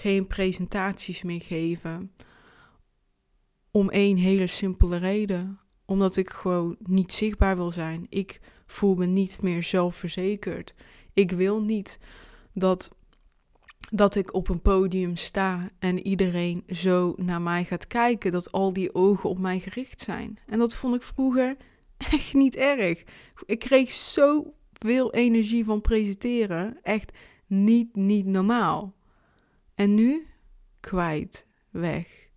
geen 0.00 0.26
presentaties 0.26 1.22
meer 1.22 1.42
geven. 1.42 2.12
Om 3.70 3.90
één 3.90 4.16
hele 4.16 4.46
simpele 4.46 4.96
reden. 4.96 5.60
Omdat 5.84 6.16
ik 6.16 6.30
gewoon 6.30 6.76
niet 6.78 7.12
zichtbaar 7.12 7.56
wil 7.56 7.70
zijn. 7.70 8.06
Ik 8.08 8.40
voel 8.66 8.94
me 8.94 9.06
niet 9.06 9.42
meer 9.42 9.62
zelfverzekerd. 9.62 10.74
Ik 11.12 11.30
wil 11.30 11.62
niet 11.62 11.98
dat, 12.52 12.90
dat 13.90 14.14
ik 14.14 14.34
op 14.34 14.48
een 14.48 14.62
podium 14.62 15.16
sta 15.16 15.70
en 15.78 16.06
iedereen 16.06 16.64
zo 16.68 17.14
naar 17.16 17.42
mij 17.42 17.64
gaat 17.64 17.86
kijken. 17.86 18.32
Dat 18.32 18.52
al 18.52 18.72
die 18.72 18.94
ogen 18.94 19.30
op 19.30 19.38
mij 19.38 19.60
gericht 19.60 20.00
zijn. 20.00 20.38
En 20.46 20.58
dat 20.58 20.74
vond 20.74 20.94
ik 20.94 21.02
vroeger 21.02 21.56
echt 22.12 22.34
niet 22.34 22.56
erg. 22.56 23.02
Ik 23.46 23.58
kreeg 23.58 23.90
zoveel 23.90 25.12
energie 25.12 25.64
van 25.64 25.80
presenteren. 25.80 26.78
Echt 26.82 27.12
niet, 27.46 27.96
niet 27.96 28.26
normaal. 28.26 28.98
En 29.80 29.94
nu 29.94 30.26
kwijt, 30.80 31.46
weg. 31.70 32.28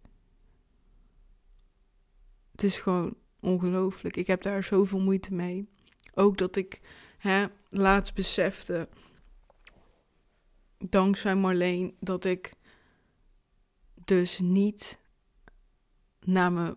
Het 2.52 2.64
is 2.64 2.78
gewoon 2.78 3.16
ongelooflijk. 3.40 4.16
Ik 4.16 4.28
heb 4.28 4.42
daar 4.42 4.64
zoveel 4.64 5.00
moeite 5.00 5.34
mee. 5.34 5.70
Ook 6.14 6.38
dat 6.38 6.56
ik 6.56 6.82
hè, 7.18 7.46
laatst 7.70 8.14
besefte, 8.14 8.90
dankzij 10.78 11.36
Marleen, 11.36 11.96
dat 12.00 12.26
ik 12.26 12.54
dus 14.06 14.40
niet 14.40 15.00
naar 16.20 16.52
mijn 16.52 16.76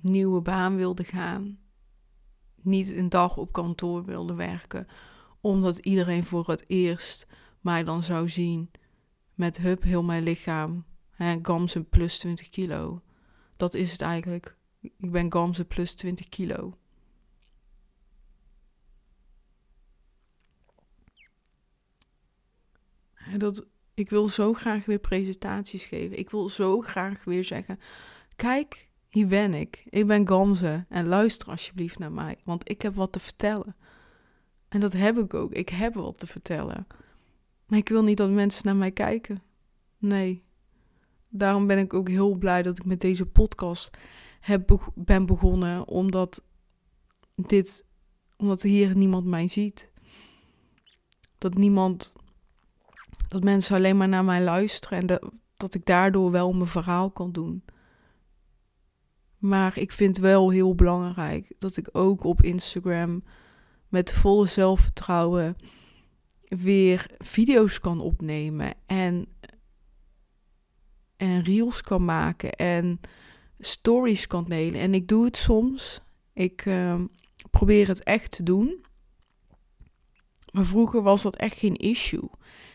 nieuwe 0.00 0.40
baan 0.40 0.76
wilde 0.76 1.04
gaan. 1.04 1.60
Niet 2.54 2.92
een 2.92 3.08
dag 3.08 3.36
op 3.36 3.52
kantoor 3.52 4.04
wilde 4.04 4.34
werken, 4.34 4.86
omdat 5.40 5.78
iedereen 5.78 6.24
voor 6.24 6.46
het 6.46 6.64
eerst 6.66 7.26
mij 7.60 7.84
dan 7.84 8.02
zou 8.02 8.28
zien 8.28 8.70
met 9.38 9.58
hup 9.58 9.82
heel 9.82 10.02
mijn 10.02 10.22
lichaam. 10.22 10.84
Hè, 11.10 11.38
Gamze 11.42 11.84
plus 11.84 12.18
20 12.18 12.48
kilo. 12.48 13.02
Dat 13.56 13.74
is 13.74 13.92
het 13.92 14.00
eigenlijk. 14.00 14.56
Ik 14.80 15.10
ben 15.10 15.32
Gamze 15.32 15.64
plus 15.64 15.94
20 15.94 16.28
kilo. 16.28 16.78
Dat, 23.36 23.66
ik 23.94 24.10
wil 24.10 24.28
zo 24.28 24.52
graag 24.52 24.84
weer 24.84 24.98
presentaties 24.98 25.84
geven. 25.84 26.18
Ik 26.18 26.30
wil 26.30 26.48
zo 26.48 26.80
graag 26.80 27.24
weer 27.24 27.44
zeggen: 27.44 27.78
Kijk, 28.36 28.88
hier 29.08 29.26
ben 29.26 29.54
ik. 29.54 29.84
Ik 29.88 30.06
ben 30.06 30.28
Gamze. 30.28 30.86
En 30.88 31.06
luister 31.06 31.48
alsjeblieft 31.48 31.98
naar 31.98 32.12
mij, 32.12 32.38
want 32.44 32.70
ik 32.70 32.82
heb 32.82 32.94
wat 32.94 33.12
te 33.12 33.20
vertellen. 33.20 33.76
En 34.68 34.80
dat 34.80 34.92
heb 34.92 35.18
ik 35.18 35.34
ook. 35.34 35.52
Ik 35.52 35.68
heb 35.68 35.94
wat 35.94 36.18
te 36.18 36.26
vertellen. 36.26 36.86
Maar 37.68 37.78
ik 37.78 37.88
wil 37.88 38.02
niet 38.02 38.16
dat 38.16 38.30
mensen 38.30 38.66
naar 38.66 38.76
mij 38.76 38.90
kijken. 38.90 39.42
Nee. 39.98 40.44
Daarom 41.28 41.66
ben 41.66 41.78
ik 41.78 41.94
ook 41.94 42.08
heel 42.08 42.34
blij 42.34 42.62
dat 42.62 42.78
ik 42.78 42.84
met 42.84 43.00
deze 43.00 43.26
podcast 43.26 43.90
heb 44.40 44.80
ben 44.94 45.26
begonnen. 45.26 45.88
Omdat 45.88 46.44
dit, 47.34 47.84
omdat 48.36 48.62
hier 48.62 48.96
niemand 48.96 49.24
mij 49.24 49.48
ziet. 49.48 49.90
Dat 51.38 51.54
niemand, 51.54 52.12
dat 53.28 53.44
mensen 53.44 53.76
alleen 53.76 53.96
maar 53.96 54.08
naar 54.08 54.24
mij 54.24 54.42
luisteren 54.42 54.98
en 54.98 55.06
dat, 55.06 55.30
dat 55.56 55.74
ik 55.74 55.86
daardoor 55.86 56.30
wel 56.30 56.52
mijn 56.52 56.68
verhaal 56.68 57.10
kan 57.10 57.32
doen. 57.32 57.64
Maar 59.38 59.78
ik 59.78 59.92
vind 59.92 60.18
wel 60.18 60.50
heel 60.50 60.74
belangrijk 60.74 61.52
dat 61.58 61.76
ik 61.76 61.88
ook 61.92 62.24
op 62.24 62.42
Instagram 62.42 63.22
met 63.88 64.12
volle 64.12 64.46
zelfvertrouwen 64.46 65.56
weer 66.48 67.06
video's 67.18 67.80
kan 67.80 68.00
opnemen 68.00 68.74
en, 68.86 69.26
en 71.16 71.42
reels 71.42 71.80
kan 71.80 72.04
maken 72.04 72.52
en 72.52 73.00
stories 73.58 74.26
kan 74.26 74.44
delen. 74.44 74.80
En 74.80 74.94
ik 74.94 75.08
doe 75.08 75.24
het 75.24 75.36
soms. 75.36 76.00
Ik 76.32 76.64
uh, 76.64 77.00
probeer 77.50 77.88
het 77.88 78.02
echt 78.02 78.30
te 78.30 78.42
doen. 78.42 78.84
Maar 80.52 80.64
vroeger 80.64 81.02
was 81.02 81.22
dat 81.22 81.36
echt 81.36 81.58
geen 81.58 81.76
issue. 81.76 82.30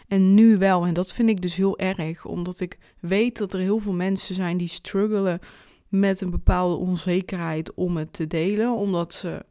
En 0.07 0.33
nu 0.33 0.57
wel. 0.57 0.85
En 0.85 0.93
dat 0.93 1.13
vind 1.13 1.29
ik 1.29 1.41
dus 1.41 1.55
heel 1.55 1.77
erg. 1.77 2.25
Omdat 2.25 2.59
ik 2.59 2.77
weet 2.99 3.37
dat 3.37 3.53
er 3.53 3.59
heel 3.59 3.79
veel 3.79 3.93
mensen 3.93 4.35
zijn 4.35 4.57
die 4.57 4.67
struggelen 4.67 5.39
met 5.87 6.21
een 6.21 6.29
bepaalde 6.29 6.75
onzekerheid 6.75 7.73
om 7.73 7.97
het 7.97 8.13
te 8.13 8.27
delen. 8.27 8.75
Omdat 8.75 9.13
ze 9.13 9.45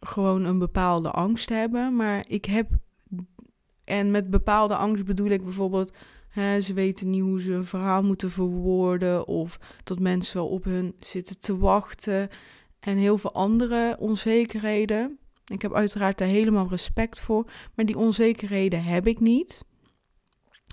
gewoon 0.00 0.44
een 0.44 0.58
bepaalde 0.58 1.10
angst 1.10 1.48
hebben. 1.48 1.96
Maar 1.96 2.24
ik 2.28 2.44
heb. 2.44 2.68
En 3.84 4.10
met 4.10 4.30
bepaalde 4.30 4.76
angst 4.76 5.04
bedoel 5.04 5.30
ik 5.30 5.42
bijvoorbeeld. 5.42 5.92
Hè, 6.28 6.60
ze 6.60 6.72
weten 6.72 7.10
niet 7.10 7.22
hoe 7.22 7.40
ze 7.40 7.52
een 7.52 7.66
verhaal 7.66 8.02
moeten 8.02 8.30
verwoorden. 8.30 9.26
Of 9.26 9.58
dat 9.84 9.98
mensen 9.98 10.36
wel 10.36 10.48
op 10.48 10.64
hun 10.64 10.94
zitten 11.00 11.38
te 11.38 11.58
wachten. 11.58 12.28
En 12.80 12.96
heel 12.96 13.18
veel 13.18 13.32
andere 13.32 13.96
onzekerheden. 13.98 15.18
Ik 15.44 15.62
heb 15.62 15.74
uiteraard 15.74 16.18
daar 16.18 16.28
helemaal 16.28 16.68
respect 16.68 17.20
voor. 17.20 17.50
Maar 17.74 17.84
die 17.84 17.98
onzekerheden 17.98 18.82
heb 18.82 19.06
ik 19.06 19.20
niet. 19.20 19.64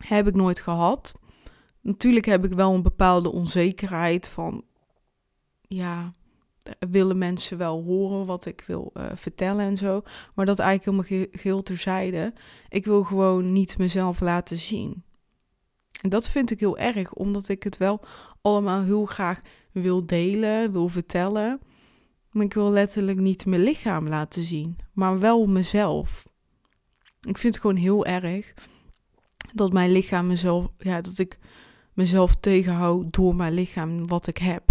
Heb 0.03 0.27
ik 0.27 0.35
nooit 0.35 0.59
gehad. 0.59 1.13
Natuurlijk 1.81 2.25
heb 2.25 2.45
ik 2.45 2.53
wel 2.53 2.73
een 2.73 2.81
bepaalde 2.81 3.31
onzekerheid 3.31 4.29
van. 4.29 4.63
Ja, 5.61 6.11
willen 6.89 7.17
mensen 7.17 7.57
wel 7.57 7.83
horen 7.83 8.25
wat 8.25 8.45
ik 8.45 8.63
wil 8.67 8.91
uh, 8.93 9.05
vertellen 9.15 9.65
en 9.65 9.77
zo. 9.77 10.01
Maar 10.35 10.45
dat 10.45 10.59
eigenlijk 10.59 11.05
helemaal 11.07 11.27
ge 11.29 11.39
geheel 11.39 11.63
terzijde. 11.63 12.33
Ik 12.69 12.85
wil 12.85 13.03
gewoon 13.03 13.51
niet 13.51 13.77
mezelf 13.77 14.19
laten 14.19 14.57
zien. 14.57 15.03
En 16.01 16.09
dat 16.09 16.29
vind 16.29 16.51
ik 16.51 16.59
heel 16.59 16.77
erg, 16.77 17.13
omdat 17.13 17.49
ik 17.49 17.63
het 17.63 17.77
wel 17.77 18.05
allemaal 18.41 18.83
heel 18.83 19.05
graag 19.05 19.39
wil 19.71 20.05
delen, 20.05 20.71
wil 20.71 20.87
vertellen. 20.87 21.59
Maar 22.31 22.45
ik 22.45 22.53
wil 22.53 22.71
letterlijk 22.71 23.19
niet 23.19 23.45
mijn 23.45 23.63
lichaam 23.63 24.07
laten 24.07 24.43
zien, 24.43 24.77
maar 24.93 25.19
wel 25.19 25.47
mezelf. 25.47 26.25
Ik 27.21 27.37
vind 27.37 27.53
het 27.53 27.63
gewoon 27.63 27.75
heel 27.75 28.05
erg 28.05 28.53
dat 29.53 29.73
mijn 29.73 29.91
lichaam 29.91 30.27
mezelf, 30.27 30.67
ja, 30.77 31.01
dat 31.01 31.17
ik 31.17 31.39
mezelf 31.93 32.35
tegenhoud 32.35 33.13
door 33.13 33.35
mijn 33.35 33.53
lichaam 33.53 34.07
wat 34.07 34.27
ik 34.27 34.37
heb. 34.37 34.63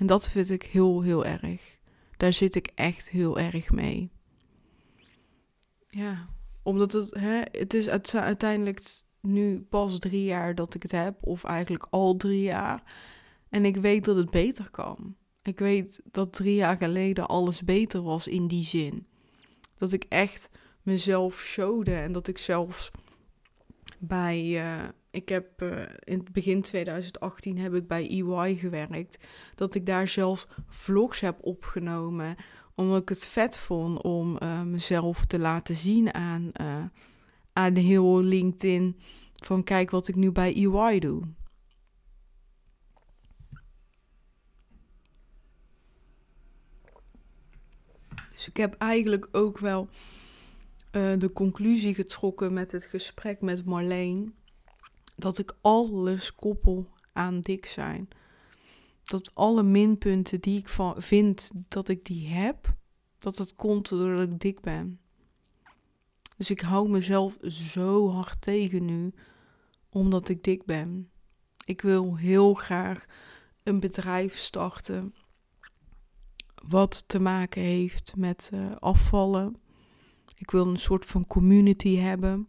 En 0.00 0.06
dat 0.06 0.28
vind 0.28 0.50
ik 0.50 0.62
heel, 0.62 1.02
heel 1.02 1.24
erg. 1.24 1.78
Daar 2.16 2.32
zit 2.32 2.54
ik 2.54 2.70
echt 2.74 3.10
heel 3.10 3.38
erg 3.38 3.70
mee. 3.70 4.12
Ja, 5.86 6.28
omdat 6.62 6.92
het, 6.92 7.14
hè, 7.14 7.42
het 7.50 7.74
is 7.74 7.88
uiteindelijk 8.14 8.82
nu 9.20 9.60
pas 9.60 9.98
drie 9.98 10.24
jaar 10.24 10.54
dat 10.54 10.74
ik 10.74 10.82
het 10.82 10.92
heb, 10.92 11.16
of 11.20 11.44
eigenlijk 11.44 11.86
al 11.90 12.16
drie 12.16 12.42
jaar. 12.42 12.94
En 13.48 13.64
ik 13.64 13.76
weet 13.76 14.04
dat 14.04 14.16
het 14.16 14.30
beter 14.30 14.70
kan. 14.70 15.16
Ik 15.42 15.58
weet 15.58 16.00
dat 16.04 16.32
drie 16.32 16.54
jaar 16.54 16.76
geleden 16.76 17.28
alles 17.28 17.62
beter 17.62 18.02
was 18.02 18.26
in 18.26 18.46
die 18.46 18.64
zin. 18.64 19.06
Dat 19.74 19.92
ik 19.92 20.04
echt 20.08 20.48
mezelf 20.82 21.40
showde 21.40 21.94
en 21.94 22.12
dat 22.12 22.28
ik 22.28 22.38
zelfs 22.38 22.90
bij, 23.98 24.44
uh, 24.44 24.88
ik 25.10 25.28
heb 25.28 25.62
uh, 25.62 25.82
in 25.98 26.26
begin 26.32 26.62
2018 26.62 27.58
heb 27.58 27.74
ik 27.74 27.86
bij 27.86 28.08
EY 28.08 28.56
gewerkt. 28.56 29.18
Dat 29.54 29.74
ik 29.74 29.86
daar 29.86 30.08
zelfs 30.08 30.46
vlogs 30.68 31.20
heb 31.20 31.38
opgenomen. 31.40 32.36
Omdat 32.74 33.02
ik 33.02 33.08
het 33.08 33.26
vet 33.26 33.58
vond 33.58 34.02
om 34.02 34.36
eh, 34.36 34.62
mezelf 34.62 35.24
te 35.24 35.38
laten 35.38 35.74
zien 35.74 36.14
aan, 36.14 36.50
eh, 36.52 36.84
aan 37.52 37.74
heel 37.74 38.22
LinkedIn. 38.22 39.00
Van 39.34 39.64
kijk 39.64 39.90
wat 39.90 40.08
ik 40.08 40.14
nu 40.14 40.32
bij 40.32 40.54
EY 40.54 40.98
doe. 40.98 41.22
Dus 48.30 48.48
ik 48.48 48.56
heb 48.56 48.74
eigenlijk 48.78 49.28
ook 49.32 49.58
wel 49.58 49.88
de 50.92 51.30
conclusie 51.32 51.94
getrokken 51.94 52.52
met 52.52 52.72
het 52.72 52.84
gesprek 52.84 53.40
met 53.40 53.64
Marleen 53.64 54.34
dat 55.20 55.38
ik 55.38 55.54
alles 55.60 56.34
koppel 56.34 56.88
aan 57.12 57.40
dik 57.40 57.66
zijn. 57.66 58.08
Dat 59.02 59.34
alle 59.34 59.62
minpunten 59.62 60.40
die 60.40 60.58
ik 60.58 60.68
van 60.68 61.02
vind 61.02 61.50
dat 61.68 61.88
ik 61.88 62.04
die 62.04 62.28
heb, 62.28 62.74
dat 63.18 63.38
het 63.38 63.56
komt 63.56 63.88
doordat 63.88 64.28
ik 64.28 64.40
dik 64.40 64.60
ben. 64.60 65.00
Dus 66.36 66.50
ik 66.50 66.60
hou 66.60 66.88
mezelf 66.88 67.38
zo 67.42 68.10
hard 68.10 68.42
tegen 68.42 68.84
nu, 68.84 69.12
omdat 69.88 70.28
ik 70.28 70.44
dik 70.44 70.64
ben. 70.64 71.10
Ik 71.64 71.80
wil 71.80 72.16
heel 72.16 72.54
graag 72.54 73.06
een 73.62 73.80
bedrijf 73.80 74.38
starten 74.38 75.14
wat 76.68 77.08
te 77.08 77.18
maken 77.18 77.62
heeft 77.62 78.16
met 78.16 78.50
uh, 78.54 78.76
afvallen. 78.78 79.56
Ik 80.36 80.50
wil 80.50 80.66
een 80.66 80.76
soort 80.76 81.06
van 81.06 81.26
community 81.26 81.96
hebben. 81.96 82.48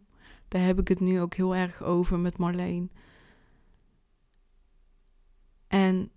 Daar 0.52 0.64
heb 0.64 0.78
ik 0.78 0.88
het 0.88 1.00
nu 1.00 1.20
ook 1.20 1.34
heel 1.34 1.54
erg 1.54 1.82
over 1.82 2.18
met 2.18 2.38
Marleen. 2.38 2.92
En 5.68 6.10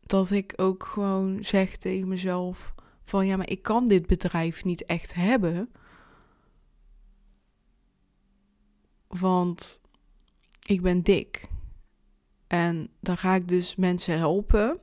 dat 0.00 0.30
ik 0.30 0.52
ook 0.56 0.84
gewoon 0.84 1.44
zeg 1.44 1.76
tegen 1.76 2.08
mezelf 2.08 2.74
van 3.04 3.26
ja, 3.26 3.36
maar 3.36 3.50
ik 3.50 3.62
kan 3.62 3.86
dit 3.86 4.06
bedrijf 4.06 4.64
niet 4.64 4.86
echt 4.86 5.14
hebben. 5.14 5.72
Want 9.06 9.80
ik 10.62 10.82
ben 10.82 11.02
dik. 11.02 11.48
En 12.46 12.90
dan 13.00 13.16
ga 13.16 13.34
ik 13.34 13.48
dus 13.48 13.76
mensen 13.76 14.18
helpen 14.18 14.80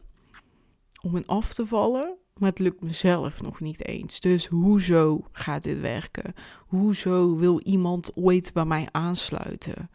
om 1.02 1.16
hen 1.16 1.26
af 1.26 1.54
te 1.54 1.66
vallen. 1.66 2.18
Maar 2.40 2.50
het 2.50 2.60
lukt 2.60 2.82
mezelf 2.82 3.42
nog 3.42 3.60
niet 3.60 3.86
eens. 3.86 4.20
Dus 4.20 4.48
hoezo 4.48 5.26
gaat 5.32 5.64
dit 5.64 5.80
werken? 5.80 6.34
Hoezo 6.58 7.36
wil 7.36 7.62
iemand 7.62 8.12
ooit 8.16 8.54
bij 8.54 8.66
mij 8.66 8.88
aansluiten? 8.92 9.90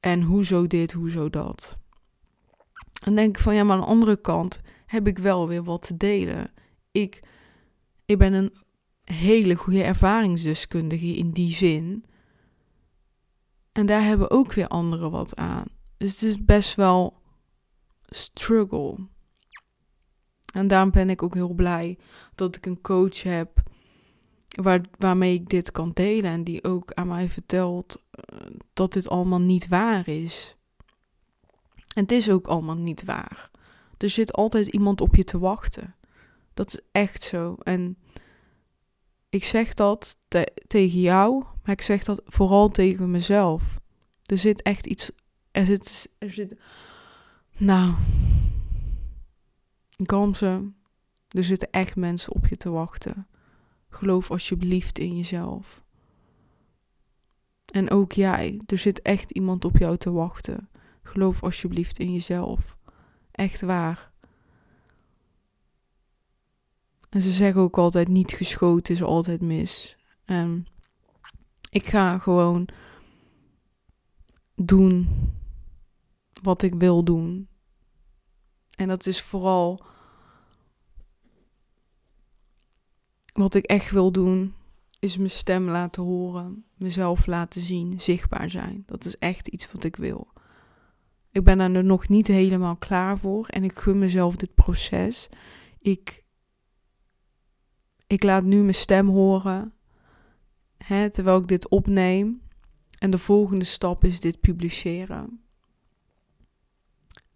En 0.00 0.22
hoezo 0.22 0.66
dit, 0.66 0.92
hoezo 0.92 1.30
dat? 1.30 1.78
En 3.02 3.14
denk 3.14 3.36
ik 3.36 3.42
van 3.42 3.54
ja, 3.54 3.64
maar 3.64 3.76
aan 3.76 3.82
de 3.82 3.86
andere 3.86 4.20
kant 4.20 4.60
heb 4.86 5.06
ik 5.06 5.18
wel 5.18 5.48
weer 5.48 5.64
wat 5.64 5.82
te 5.82 5.96
delen. 5.96 6.50
Ik, 6.92 7.22
ik 8.04 8.18
ben 8.18 8.32
een 8.32 8.54
hele 9.04 9.54
goede 9.54 9.82
ervaringsdeskundige 9.82 11.16
in 11.16 11.30
die 11.30 11.50
zin. 11.50 12.04
En 13.72 13.86
daar 13.86 14.02
hebben 14.02 14.30
ook 14.30 14.52
weer 14.52 14.68
anderen 14.68 15.10
wat 15.10 15.36
aan. 15.36 15.66
Dus 15.96 16.12
het 16.12 16.22
is 16.22 16.44
best 16.44 16.74
wel 16.74 17.22
struggle. 18.06 18.96
En 20.58 20.66
daarom 20.68 20.90
ben 20.90 21.10
ik 21.10 21.22
ook 21.22 21.34
heel 21.34 21.52
blij 21.52 21.98
dat 22.34 22.56
ik 22.56 22.66
een 22.66 22.80
coach 22.80 23.22
heb 23.22 23.62
waar, 24.48 24.80
waarmee 24.98 25.34
ik 25.34 25.48
dit 25.48 25.70
kan 25.70 25.90
delen. 25.94 26.30
En 26.30 26.44
die 26.44 26.64
ook 26.64 26.92
aan 26.92 27.08
mij 27.08 27.28
vertelt 27.28 28.02
eh, 28.10 28.46
dat 28.72 28.92
dit 28.92 29.08
allemaal 29.08 29.40
niet 29.40 29.68
waar 29.68 30.08
is. 30.08 30.56
En 31.94 32.02
het 32.02 32.12
is 32.12 32.30
ook 32.30 32.46
allemaal 32.46 32.76
niet 32.76 33.04
waar. 33.04 33.50
Er 33.96 34.10
zit 34.10 34.32
altijd 34.32 34.66
iemand 34.66 35.00
op 35.00 35.16
je 35.16 35.24
te 35.24 35.38
wachten. 35.38 35.94
Dat 36.54 36.72
is 36.72 36.80
echt 36.92 37.22
zo. 37.22 37.54
En 37.54 37.96
ik 39.28 39.44
zeg 39.44 39.74
dat 39.74 40.18
tegen 40.66 41.00
jou, 41.00 41.44
maar 41.62 41.74
ik 41.74 41.82
zeg 41.82 42.04
dat 42.04 42.22
vooral 42.24 42.68
tegen 42.68 43.10
mezelf. 43.10 43.78
Er 44.24 44.38
zit 44.38 44.62
echt 44.62 44.86
iets. 44.86 45.10
Er 45.50 45.66
zit. 45.66 46.10
Er 46.18 46.30
zit 46.30 46.56
nou. 47.56 47.94
Kalmse. 50.06 50.72
Er 51.28 51.44
zitten 51.44 51.70
echt 51.70 51.96
mensen 51.96 52.34
op 52.34 52.46
je 52.46 52.56
te 52.56 52.70
wachten. 52.70 53.28
Geloof 53.88 54.30
alsjeblieft 54.30 54.98
in 54.98 55.16
jezelf. 55.16 55.84
En 57.72 57.90
ook 57.90 58.12
jij, 58.12 58.60
er 58.66 58.78
zit 58.78 59.02
echt 59.02 59.30
iemand 59.30 59.64
op 59.64 59.76
jou 59.76 59.96
te 59.96 60.10
wachten. 60.10 60.68
Geloof 61.02 61.42
alsjeblieft 61.42 61.98
in 61.98 62.12
jezelf. 62.12 62.76
Echt 63.30 63.60
waar. 63.60 64.12
En 67.08 67.20
ze 67.20 67.30
zeggen 67.30 67.60
ook 67.60 67.78
altijd: 67.78 68.08
niet 68.08 68.32
geschoten 68.32 68.94
is 68.94 69.02
altijd 69.02 69.40
mis. 69.40 69.96
En 70.24 70.66
ik 71.70 71.86
ga 71.86 72.18
gewoon 72.18 72.68
doen 74.54 75.08
wat 76.42 76.62
ik 76.62 76.74
wil 76.74 77.04
doen. 77.04 77.48
En 78.78 78.88
dat 78.88 79.06
is 79.06 79.22
vooral 79.22 79.84
wat 83.32 83.54
ik 83.54 83.64
echt 83.64 83.90
wil 83.90 84.12
doen, 84.12 84.54
is 84.98 85.16
mijn 85.16 85.30
stem 85.30 85.68
laten 85.68 86.02
horen, 86.02 86.64
mezelf 86.76 87.26
laten 87.26 87.60
zien, 87.60 88.00
zichtbaar 88.00 88.50
zijn. 88.50 88.82
Dat 88.86 89.04
is 89.04 89.18
echt 89.18 89.48
iets 89.48 89.72
wat 89.72 89.84
ik 89.84 89.96
wil. 89.96 90.32
Ik 91.30 91.44
ben 91.44 91.60
er 91.60 91.84
nog 91.84 92.08
niet 92.08 92.26
helemaal 92.26 92.76
klaar 92.76 93.18
voor 93.18 93.46
en 93.46 93.64
ik 93.64 93.78
gun 93.78 93.98
mezelf 93.98 94.36
dit 94.36 94.54
proces. 94.54 95.28
Ik, 95.78 96.24
ik 98.06 98.22
laat 98.22 98.44
nu 98.44 98.60
mijn 98.62 98.74
stem 98.74 99.08
horen 99.08 99.72
hè, 100.76 101.10
terwijl 101.10 101.38
ik 101.38 101.48
dit 101.48 101.68
opneem. 101.68 102.42
En 102.98 103.10
de 103.10 103.18
volgende 103.18 103.64
stap 103.64 104.04
is 104.04 104.20
dit 104.20 104.40
publiceren. 104.40 105.42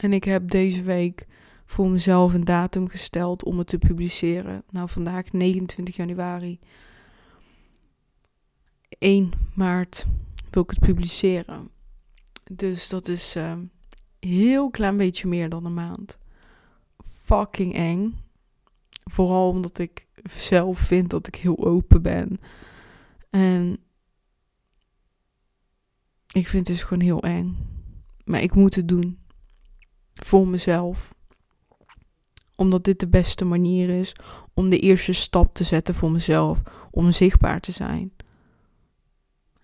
En 0.02 0.12
ik 0.12 0.24
heb 0.24 0.50
deze 0.50 0.82
week 0.82 1.26
voor 1.64 1.88
mezelf 1.88 2.34
een 2.34 2.44
datum 2.44 2.88
gesteld 2.88 3.44
om 3.44 3.58
het 3.58 3.66
te 3.66 3.78
publiceren. 3.78 4.62
Nou, 4.70 4.88
vandaag 4.88 5.32
29 5.32 5.96
januari. 5.96 6.58
1 8.98 9.30
maart 9.54 10.06
wil 10.50 10.62
ik 10.62 10.70
het 10.70 10.78
publiceren. 10.78 11.70
Dus 12.52 12.88
dat 12.88 13.08
is 13.08 13.36
uh, 13.36 13.54
heel 14.20 14.70
klein 14.70 14.96
beetje 14.96 15.28
meer 15.28 15.48
dan 15.48 15.64
een 15.64 15.74
maand. 15.74 16.18
Fucking 17.04 17.74
eng. 17.74 18.18
Vooral 19.04 19.48
omdat 19.48 19.78
ik 19.78 20.06
zelf 20.22 20.78
vind 20.78 21.10
dat 21.10 21.26
ik 21.26 21.34
heel 21.34 21.64
open 21.64 22.02
ben. 22.02 22.40
En 23.30 23.78
ik 26.32 26.48
vind 26.48 26.66
het 26.66 26.76
dus 26.76 26.82
gewoon 26.82 27.02
heel 27.02 27.22
eng. 27.22 27.56
Maar 28.24 28.42
ik 28.42 28.54
moet 28.54 28.74
het 28.74 28.88
doen. 28.88 29.21
Voor 30.24 30.48
mezelf. 30.48 31.14
Omdat 32.56 32.85
dit 32.85 33.00
de 33.00 33.08
beste 33.08 33.44
manier 33.44 33.88
is 33.88 34.12
om 34.54 34.68
de 34.68 34.78
eerste 34.78 35.12
stap 35.12 35.54
te 35.54 35.64
zetten 35.64 35.94
voor 35.94 36.11
mezelf. 36.11 36.62
Om 36.90 37.12
zichtbaar 37.12 37.61
te 37.61 37.72
zijn. 37.72 38.12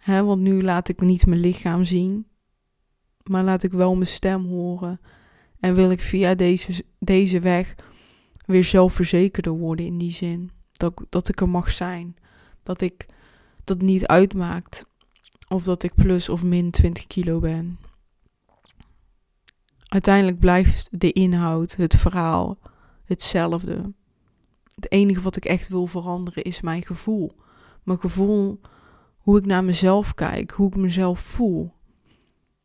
Want 0.04 0.40
nu 0.40 0.62
laat 0.62 0.88
ik 0.88 1.00
niet 1.00 1.26
mijn 1.26 1.40
lichaam 1.40 1.84
zien. 1.84 2.26
Maar 3.22 3.44
laat 3.44 3.62
ik 3.62 3.72
wel 3.72 3.94
mijn 3.94 4.06
stem 4.06 4.46
horen. 4.46 5.00
En 5.60 5.74
wil 5.74 5.90
ik 5.90 6.00
via 6.00 6.34
deze, 6.34 6.84
deze 6.98 7.40
weg 7.40 7.74
weer 8.46 8.64
zelfverzekerder 8.64 9.52
worden 9.52 9.86
in 9.86 9.98
die 9.98 10.12
zin. 10.12 10.50
Dat, 10.72 11.04
dat 11.08 11.28
ik 11.28 11.40
er 11.40 11.48
mag 11.48 11.70
zijn. 11.70 12.16
Dat 12.62 12.80
ik 12.80 13.06
dat 13.64 13.80
niet 13.80 14.06
uitmaakt 14.06 14.86
of 15.48 15.64
dat 15.64 15.82
ik 15.82 15.94
plus 15.94 16.28
of 16.28 16.42
min 16.42 16.70
20 16.70 17.06
kilo 17.06 17.38
ben. 17.40 17.78
Uiteindelijk 19.88 20.38
blijft 20.38 20.88
de 21.00 21.12
inhoud, 21.12 21.76
het 21.76 21.96
verhaal, 21.96 22.58
hetzelfde. 23.04 23.92
Het 24.74 24.90
enige 24.92 25.20
wat 25.20 25.36
ik 25.36 25.44
echt 25.44 25.68
wil 25.68 25.86
veranderen 25.86 26.42
is 26.42 26.60
mijn 26.60 26.82
gevoel. 26.82 27.32
Mijn 27.82 28.00
gevoel, 28.00 28.60
hoe 29.18 29.38
ik 29.38 29.46
naar 29.46 29.64
mezelf 29.64 30.14
kijk, 30.14 30.50
hoe 30.50 30.68
ik 30.68 30.76
mezelf 30.76 31.20
voel. 31.20 31.72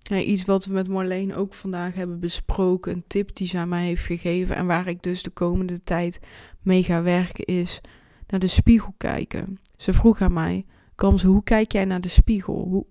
Iets 0.10 0.46
wat 0.46 0.66
we 0.66 0.74
met 0.74 0.88
Marleen 0.88 1.36
ook 1.36 1.54
vandaag 1.54 1.94
hebben 1.94 2.20
besproken, 2.20 2.94
een 2.94 3.04
tip 3.08 3.36
die 3.36 3.58
aan 3.58 3.70
mij 3.70 3.86
heeft 3.86 4.06
gegeven 4.06 4.56
en 4.56 4.66
waar 4.66 4.88
ik 4.88 5.04
dus 5.04 5.24
de 5.24 5.30
komende 5.30 5.84
tijd 5.84 6.20
mee 6.62 6.84
ga 6.84 7.02
werken, 7.02 7.46
is 7.46 7.82
naar 8.28 8.40
de 8.40 8.48
spiegel 8.48 8.94
kijken. 8.98 9.60
Ze 9.78 9.94
vroeg 9.94 10.22
aan 10.22 10.34
mij: 10.34 10.66
Kamse, 10.96 11.28
hoe 11.28 11.44
kijk 11.44 11.72
jij 11.72 11.86
naar 11.86 12.02
de 12.02 12.08
spiegel? 12.08 12.68
Hoe, 12.70 12.86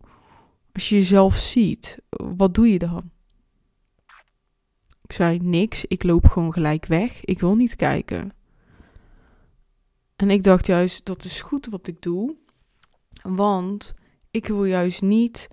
als 0.72 0.88
je 0.88 0.94
jezelf 0.94 1.36
ziet, 1.36 1.98
wat 2.36 2.54
doe 2.54 2.68
je 2.72 2.78
dan? 2.78 3.11
Ik 5.12 5.18
zei 5.18 5.38
niks, 5.42 5.84
ik 5.84 6.02
loop 6.02 6.26
gewoon 6.28 6.52
gelijk 6.52 6.86
weg. 6.86 7.24
Ik 7.24 7.40
wil 7.40 7.54
niet 7.54 7.76
kijken. 7.76 8.32
En 10.16 10.30
ik 10.30 10.42
dacht 10.42 10.66
juist, 10.66 11.04
dat 11.04 11.24
is 11.24 11.42
goed 11.42 11.66
wat 11.66 11.86
ik 11.86 12.02
doe. 12.02 12.36
Want 13.22 13.94
ik 14.30 14.46
wil 14.46 14.64
juist 14.64 15.02
niet, 15.02 15.48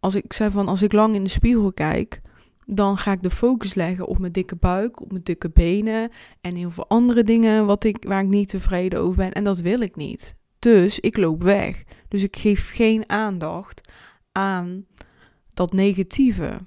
als 0.00 0.14
ik 0.14 0.32
zei 0.32 0.50
van 0.50 0.68
als 0.68 0.82
ik 0.82 0.92
lang 0.92 1.14
in 1.14 1.24
de 1.24 1.30
spiegel 1.30 1.72
kijk, 1.72 2.20
dan 2.66 2.96
ga 2.96 3.12
ik 3.12 3.22
de 3.22 3.30
focus 3.30 3.74
leggen 3.74 4.06
op 4.06 4.18
mijn 4.18 4.32
dikke 4.32 4.56
buik, 4.56 5.00
op 5.00 5.10
mijn 5.10 5.24
dikke 5.24 5.50
benen 5.50 6.10
en 6.40 6.54
heel 6.54 6.70
veel 6.70 6.88
andere 6.88 7.22
dingen 7.22 7.66
wat 7.66 7.84
ik, 7.84 8.04
waar 8.08 8.22
ik 8.22 8.28
niet 8.28 8.48
tevreden 8.48 9.00
over 9.00 9.16
ben. 9.16 9.32
En 9.32 9.44
dat 9.44 9.58
wil 9.58 9.80
ik 9.80 9.96
niet. 9.96 10.36
Dus 10.58 11.00
ik 11.00 11.16
loop 11.16 11.42
weg. 11.42 11.82
Dus 12.08 12.22
ik 12.22 12.36
geef 12.36 12.70
geen 12.74 13.08
aandacht 13.08 13.92
aan 14.32 14.86
dat 15.48 15.72
negatieve. 15.72 16.60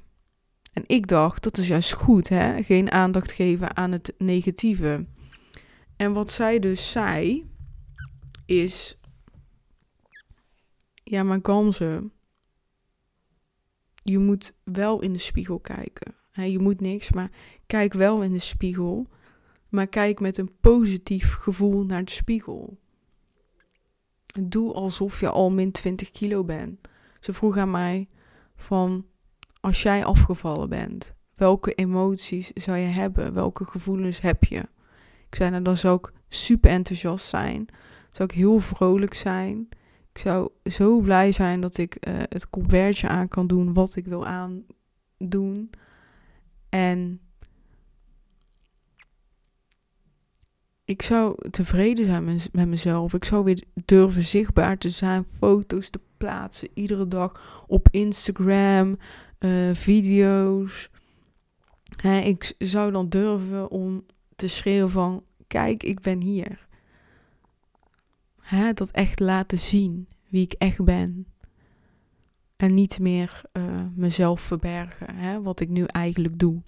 En 0.74 0.84
ik 0.88 1.08
dacht, 1.08 1.44
dat 1.44 1.58
is 1.58 1.68
juist 1.68 1.94
goed, 1.94 2.30
hè? 2.30 2.64
Geen 2.64 2.92
aandacht 2.92 3.32
geven 3.32 3.76
aan 3.76 3.92
het 3.92 4.14
negatieve. 4.18 5.06
En 5.96 6.14
wat 6.14 6.32
zij 6.32 6.60
dus 6.60 6.92
zei, 6.92 7.50
is. 8.46 8.98
Ja, 11.04 11.24
maar 11.24 11.40
Gamze. 11.42 12.10
Je 14.04 14.20
moet 14.20 14.54
wel 14.64 15.02
in 15.02 15.14
de 15.14 15.20
spiegel 15.20 15.60
kijken. 15.60 16.16
je 16.32 16.60
moet 16.60 16.82
niks, 16.82 17.12
maar 17.12 17.32
kijk 17.66 17.94
wel 17.94 18.22
in 18.22 18.32
de 18.32 18.40
spiegel. 18.40 19.08
Maar 19.70 19.88
kijk 19.88 20.20
met 20.20 20.38
een 20.38 20.60
positief 20.60 21.34
gevoel 21.34 21.86
naar 21.86 22.06
de 22.06 22.12
spiegel. 22.12 22.80
Doe 24.44 24.74
alsof 24.74 25.20
je 25.20 25.30
al 25.30 25.52
min 25.52 25.72
20 25.72 26.12
kilo 26.12 26.44
bent. 26.44 26.90
Ze 27.20 27.34
vroeg 27.34 27.58
aan 27.58 27.72
mij 27.72 28.08
van 28.56 29.06
als 29.60 29.82
jij 29.82 30.06
afgevallen 30.06 30.70
bent, 30.70 31.14
welke 31.36 31.74
emoties 31.74 32.52
zou 32.54 32.78
je 32.78 32.88
hebben? 32.88 33.34
Welke 33.34 33.66
gevoelens 33.66 34.22
heb 34.22 34.44
je? 34.44 34.60
Ik 35.28 35.36
zei 35.36 35.50
nou, 35.50 35.64
dan 35.64 35.78
zou 35.78 35.98
ik 35.98 36.12
super 36.30 36.72
enthousiast 36.72 37.26
zijn. 37.26 37.68
Zou 38.12 38.30
ik 38.30 38.36
heel 38.36 38.60
vrolijk 38.60 39.14
zijn. 39.14 39.68
Ik 40.12 40.18
zou 40.18 40.50
zo 40.64 41.00
blij 41.00 41.32
zijn 41.32 41.60
dat 41.60 41.78
ik 41.78 42.08
uh, 42.08 42.14
het 42.18 42.50
colbertje 42.50 43.08
aan 43.08 43.28
kan 43.28 43.48
doen 43.48 43.74
wat 43.74 43.96
ik 43.96 44.06
wil 44.06 44.26
aandoen. 44.26 45.70
En 46.70 47.22
ik 50.86 51.02
zou 51.02 51.50
tevreden 51.50 52.06
zijn 52.06 52.24
met 52.52 52.68
mezelf. 52.68 53.14
Ik 53.14 53.24
zou 53.24 53.44
weer 53.44 53.64
durven 53.86 54.24
zichtbaar 54.24 54.78
te 54.78 54.90
zijn, 54.90 55.26
foto's 55.38 55.90
te 55.90 56.00
plaatsen 56.18 56.70
iedere 56.74 57.08
dag 57.08 57.64
op 57.68 57.88
Instagram, 57.92 58.98
uh, 59.40 59.76
video's. 59.76 60.90
Hè, 62.02 62.20
ik 62.20 62.54
zou 62.58 62.92
dan 62.92 63.10
durven 63.10 63.70
om 63.70 64.06
te 64.36 64.48
schreeuwen 64.48 64.90
van, 64.90 65.24
kijk, 65.48 65.84
ik 65.84 66.00
ben 66.00 66.22
hier. 66.22 66.68
Hè, 68.40 68.74
dat 68.74 68.92
echt 68.92 69.20
laten 69.20 69.60
zien 69.60 70.08
wie 70.28 70.44
ik 70.44 70.54
echt 70.54 70.84
ben. 70.84 71.28
En 72.56 72.74
niet 72.74 73.00
meer 73.00 73.42
uh, 73.54 73.86
mezelf 73.96 74.42
verbergen, 74.42 75.16
hè, 75.16 75.42
wat 75.42 75.60
ik 75.60 75.70
nu 75.70 75.84
eigenlijk 75.84 76.40
doe. 76.40 76.62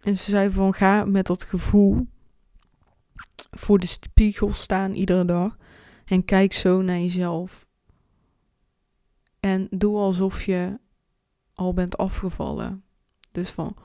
En 0.00 0.16
ze 0.16 0.30
zei 0.30 0.50
van 0.50 0.74
ga 0.74 1.04
met 1.04 1.26
dat 1.26 1.44
gevoel 1.44 2.06
voor 3.50 3.78
de 3.78 3.86
spiegel 3.86 4.52
staan 4.52 4.94
iedere 4.94 5.24
dag. 5.24 5.56
En 6.04 6.24
kijk 6.24 6.52
zo 6.52 6.82
naar 6.82 6.98
jezelf. 6.98 7.66
En 9.42 9.66
doe 9.70 9.96
alsof 9.96 10.42
je 10.42 10.78
al 11.54 11.74
bent 11.74 11.96
afgevallen. 11.96 12.84
Dus 13.32 13.50
van. 13.50 13.76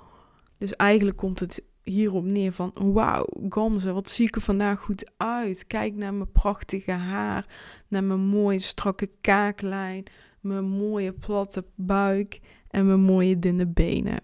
Dus 0.57 0.75
eigenlijk 0.75 1.17
komt 1.17 1.39
het 1.39 1.63
hierop 1.83 2.23
neer 2.23 2.51
van 2.51 2.71
wauw, 2.75 3.27
Gamze, 3.49 3.91
wat 3.91 4.09
zie 4.09 4.27
ik 4.27 4.35
er 4.35 4.41
vandaag 4.41 4.79
goed 4.79 5.11
uit. 5.17 5.67
Kijk 5.67 5.95
naar 5.95 6.13
mijn 6.13 6.31
prachtige 6.31 6.91
haar, 6.91 7.45
naar 7.87 8.03
mijn 8.03 8.19
mooie 8.19 8.59
strakke 8.59 9.09
kaaklijn, 9.21 10.03
mijn 10.39 10.65
mooie 10.65 11.13
platte 11.13 11.65
buik 11.75 12.39
en 12.69 12.85
mijn 12.85 13.01
mooie 13.01 13.39
dunne 13.39 13.65
benen. 13.65 14.21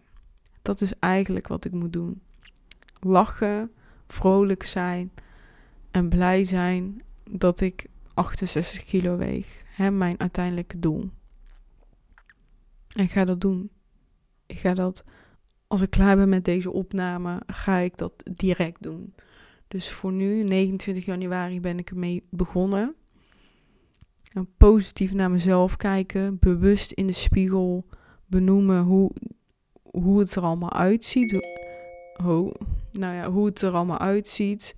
Dat 0.61 0.81
is 0.81 0.99
eigenlijk 0.99 1.47
wat 1.47 1.65
ik 1.65 1.71
moet 1.71 1.93
doen. 1.93 2.21
Lachen, 2.99 3.71
vrolijk 4.07 4.63
zijn 4.63 5.11
en 5.91 6.09
blij 6.09 6.43
zijn 6.43 7.01
dat 7.29 7.59
ik 7.59 7.85
68 8.13 8.83
kilo 8.83 9.17
weeg. 9.17 9.63
Hè, 9.65 9.91
mijn 9.91 10.19
uiteindelijke 10.19 10.79
doel. 10.79 11.09
En 12.93 13.03
ik 13.03 13.11
ga 13.11 13.25
dat 13.25 13.41
doen. 13.41 13.71
Ik 14.45 14.59
ga 14.59 14.73
dat, 14.73 15.03
als 15.67 15.81
ik 15.81 15.89
klaar 15.89 16.15
ben 16.15 16.29
met 16.29 16.45
deze 16.45 16.71
opname, 16.71 17.41
ga 17.47 17.77
ik 17.77 17.97
dat 17.97 18.13
direct 18.31 18.83
doen. 18.83 19.13
Dus 19.67 19.89
voor 19.89 20.11
nu, 20.11 20.43
29 20.43 21.05
januari, 21.05 21.59
ben 21.59 21.77
ik 21.77 21.89
ermee 21.89 22.27
begonnen. 22.29 22.95
En 24.33 24.49
positief 24.57 25.13
naar 25.13 25.31
mezelf 25.31 25.77
kijken, 25.77 26.37
bewust 26.39 26.91
in 26.91 27.07
de 27.07 27.13
spiegel 27.13 27.85
benoemen 28.25 28.83
hoe, 28.83 29.11
hoe 29.81 30.19
het 30.19 30.35
er 30.35 30.43
allemaal 30.43 30.73
uitziet. 30.73 31.47
Hoe, 32.13 32.55
nou 32.91 33.15
ja, 33.15 33.29
hoe 33.31 33.45
het 33.45 33.61
er 33.61 33.73
allemaal 33.73 33.99
uitziet. 33.99 34.75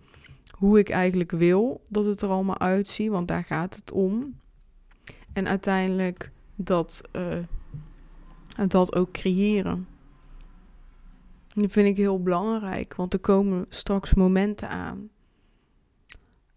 Hoe 0.49 0.79
ik 0.79 0.89
eigenlijk 0.89 1.31
wil 1.31 1.85
dat 1.87 2.05
het 2.05 2.21
er 2.21 2.29
allemaal 2.29 2.59
uitziet, 2.59 3.09
want 3.09 3.27
daar 3.27 3.43
gaat 3.43 3.75
het 3.75 3.91
om. 3.91 4.39
En 5.33 5.47
uiteindelijk 5.47 6.31
dat, 6.55 7.01
uh, 7.13 7.37
dat 8.67 8.95
ook 8.95 9.11
creëren. 9.11 9.87
Dat 11.47 11.71
vind 11.71 11.87
ik 11.87 11.97
heel 11.97 12.21
belangrijk, 12.21 12.95
want 12.95 13.13
er 13.13 13.19
komen 13.19 13.65
straks 13.69 14.13
momenten 14.13 14.69
aan 14.69 15.09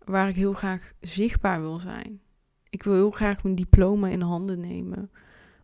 waar 0.05 0.29
ik 0.29 0.35
heel 0.35 0.53
graag 0.53 0.93
zichtbaar 1.01 1.61
wil 1.61 1.79
zijn. 1.79 2.21
Ik 2.71 2.83
wil 2.83 2.95
heel 2.95 3.11
graag 3.11 3.43
mijn 3.43 3.55
diploma 3.55 4.09
in 4.09 4.21
handen 4.21 4.61
nemen 4.61 5.11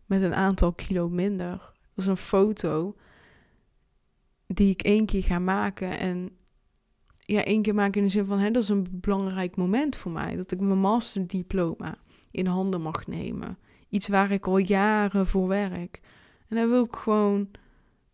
met 0.05 0.21
een 0.21 0.33
aantal 0.33 0.73
kilo 0.73 1.09
minder. 1.09 1.57
Dat 1.93 2.05
is 2.05 2.05
een 2.05 2.17
foto 2.17 2.95
die 4.47 4.69
ik 4.69 4.81
één 4.81 5.05
keer 5.05 5.23
ga 5.23 5.39
maken 5.39 5.99
en 5.99 6.29
ja, 7.15 7.43
één 7.43 7.61
keer 7.61 7.75
maken 7.75 7.99
in 7.99 8.05
de 8.05 8.11
zin 8.11 8.25
van 8.25 8.39
hè, 8.39 8.51
dat 8.51 8.63
is 8.63 8.69
een 8.69 8.87
belangrijk 8.91 9.55
moment 9.55 9.95
voor 9.95 10.11
mij 10.11 10.35
dat 10.35 10.51
ik 10.51 10.59
mijn 10.59 10.79
masterdiploma 10.79 11.97
in 12.31 12.45
handen 12.45 12.81
mag 12.81 13.07
nemen. 13.07 13.57
Iets 13.89 14.07
waar 14.07 14.31
ik 14.31 14.47
al 14.47 14.57
jaren 14.57 15.27
voor 15.27 15.47
werk. 15.47 16.01
En 16.47 16.55
daar 16.55 16.69
wil 16.69 16.83
ik 16.83 16.95
gewoon, 16.95 17.49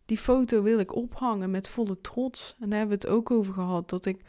die 0.05 0.17
foto 0.17 0.61
wil 0.61 0.79
ik 0.79 0.95
ophangen 0.95 1.51
met 1.51 1.69
volle 1.69 2.01
trots. 2.01 2.55
En 2.59 2.69
daar 2.69 2.79
hebben 2.79 2.99
we 2.99 3.07
het 3.07 3.15
ook 3.15 3.31
over 3.31 3.53
gehad. 3.53 3.89
Dat 3.89 4.05
ik 4.05 4.21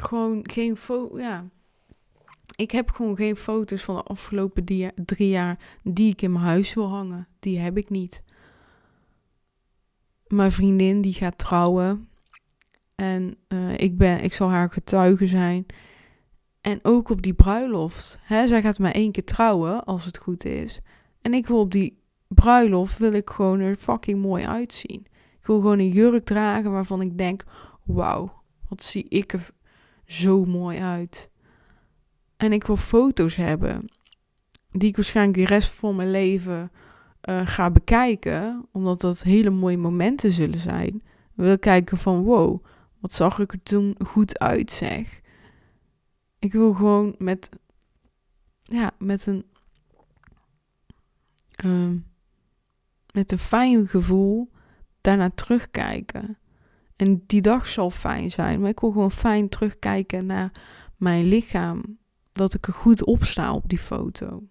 gewoon 0.00 0.40
geen 0.42 0.76
foto, 0.76 1.18
ja. 1.18 1.48
Ik 2.56 2.70
heb 2.70 2.90
gewoon 2.90 3.16
geen 3.16 3.36
foto's 3.36 3.82
van 3.82 3.94
de 3.94 4.02
afgelopen 4.02 4.64
drie 4.94 5.28
jaar 5.28 5.78
die 5.82 6.12
ik 6.12 6.22
in 6.22 6.32
mijn 6.32 6.44
huis 6.44 6.74
wil 6.74 6.88
hangen. 6.88 7.28
Die 7.38 7.58
heb 7.58 7.76
ik 7.76 7.90
niet. 7.90 8.22
Mijn 10.26 10.52
vriendin 10.52 11.00
die 11.00 11.12
gaat 11.12 11.38
trouwen. 11.38 12.08
En 12.94 13.36
uh, 13.48 13.78
ik, 13.78 13.98
ben, 13.98 14.22
ik 14.22 14.32
zal 14.32 14.48
haar 14.48 14.70
getuige 14.70 15.26
zijn. 15.26 15.66
En 16.60 16.78
ook 16.82 17.08
op 17.08 17.22
die 17.22 17.34
bruiloft. 17.34 18.18
Hè, 18.20 18.46
zij 18.46 18.62
gaat 18.62 18.78
maar 18.78 18.92
één 18.92 19.12
keer 19.12 19.24
trouwen, 19.24 19.84
als 19.84 20.04
het 20.04 20.18
goed 20.18 20.44
is. 20.44 20.80
En 21.22 21.34
ik 21.34 21.46
wil 21.46 21.58
op 21.58 21.72
die 21.72 22.02
bruiloft, 22.34 22.98
wil 22.98 23.12
ik 23.12 23.30
gewoon 23.30 23.60
er 23.60 23.76
fucking 23.76 24.22
mooi 24.22 24.46
uitzien. 24.46 25.06
Ik 25.40 25.46
wil 25.46 25.56
gewoon 25.56 25.78
een 25.78 25.88
jurk 25.88 26.24
dragen 26.24 26.70
waarvan 26.70 27.00
ik 27.00 27.18
denk, 27.18 27.44
wauw, 27.82 28.42
wat 28.68 28.82
zie 28.82 29.08
ik 29.08 29.32
er 29.32 29.50
zo 30.06 30.44
mooi 30.44 30.78
uit. 30.78 31.30
En 32.36 32.52
ik 32.52 32.64
wil 32.64 32.76
foto's 32.76 33.34
hebben, 33.34 33.88
die 34.70 34.88
ik 34.88 34.96
waarschijnlijk 34.96 35.38
de 35.38 35.54
rest 35.54 35.70
van 35.70 35.96
mijn 35.96 36.10
leven 36.10 36.70
uh, 37.28 37.46
ga 37.46 37.70
bekijken, 37.70 38.66
omdat 38.72 39.00
dat 39.00 39.22
hele 39.22 39.50
mooie 39.50 39.78
momenten 39.78 40.30
zullen 40.30 40.58
zijn. 40.58 41.02
Wil 41.34 41.58
kijken 41.58 41.98
van, 41.98 42.22
wow, 42.22 42.64
wat 42.98 43.12
zag 43.12 43.38
ik 43.38 43.52
er 43.52 43.62
toen 43.62 43.94
goed 44.06 44.38
uit, 44.38 44.70
zeg. 44.70 45.20
Ik 46.38 46.52
wil 46.52 46.74
gewoon 46.74 47.14
met, 47.18 47.48
ja, 48.62 48.90
met 48.98 49.26
een, 49.26 49.44
uh, 51.64 52.00
met 53.14 53.32
een 53.32 53.38
fijn 53.38 53.88
gevoel 53.88 54.50
daarna 55.00 55.30
terugkijken. 55.30 56.38
En 56.96 57.22
die 57.26 57.40
dag 57.40 57.66
zal 57.66 57.90
fijn 57.90 58.30
zijn, 58.30 58.60
maar 58.60 58.70
ik 58.70 58.80
wil 58.80 58.90
gewoon 58.90 59.12
fijn 59.12 59.48
terugkijken 59.48 60.26
naar 60.26 60.52
mijn 60.96 61.24
lichaam. 61.24 61.98
Dat 62.32 62.54
ik 62.54 62.66
er 62.66 62.72
goed 62.72 63.04
op 63.04 63.24
sta 63.24 63.52
op 63.54 63.68
die 63.68 63.78
foto. 63.78 64.42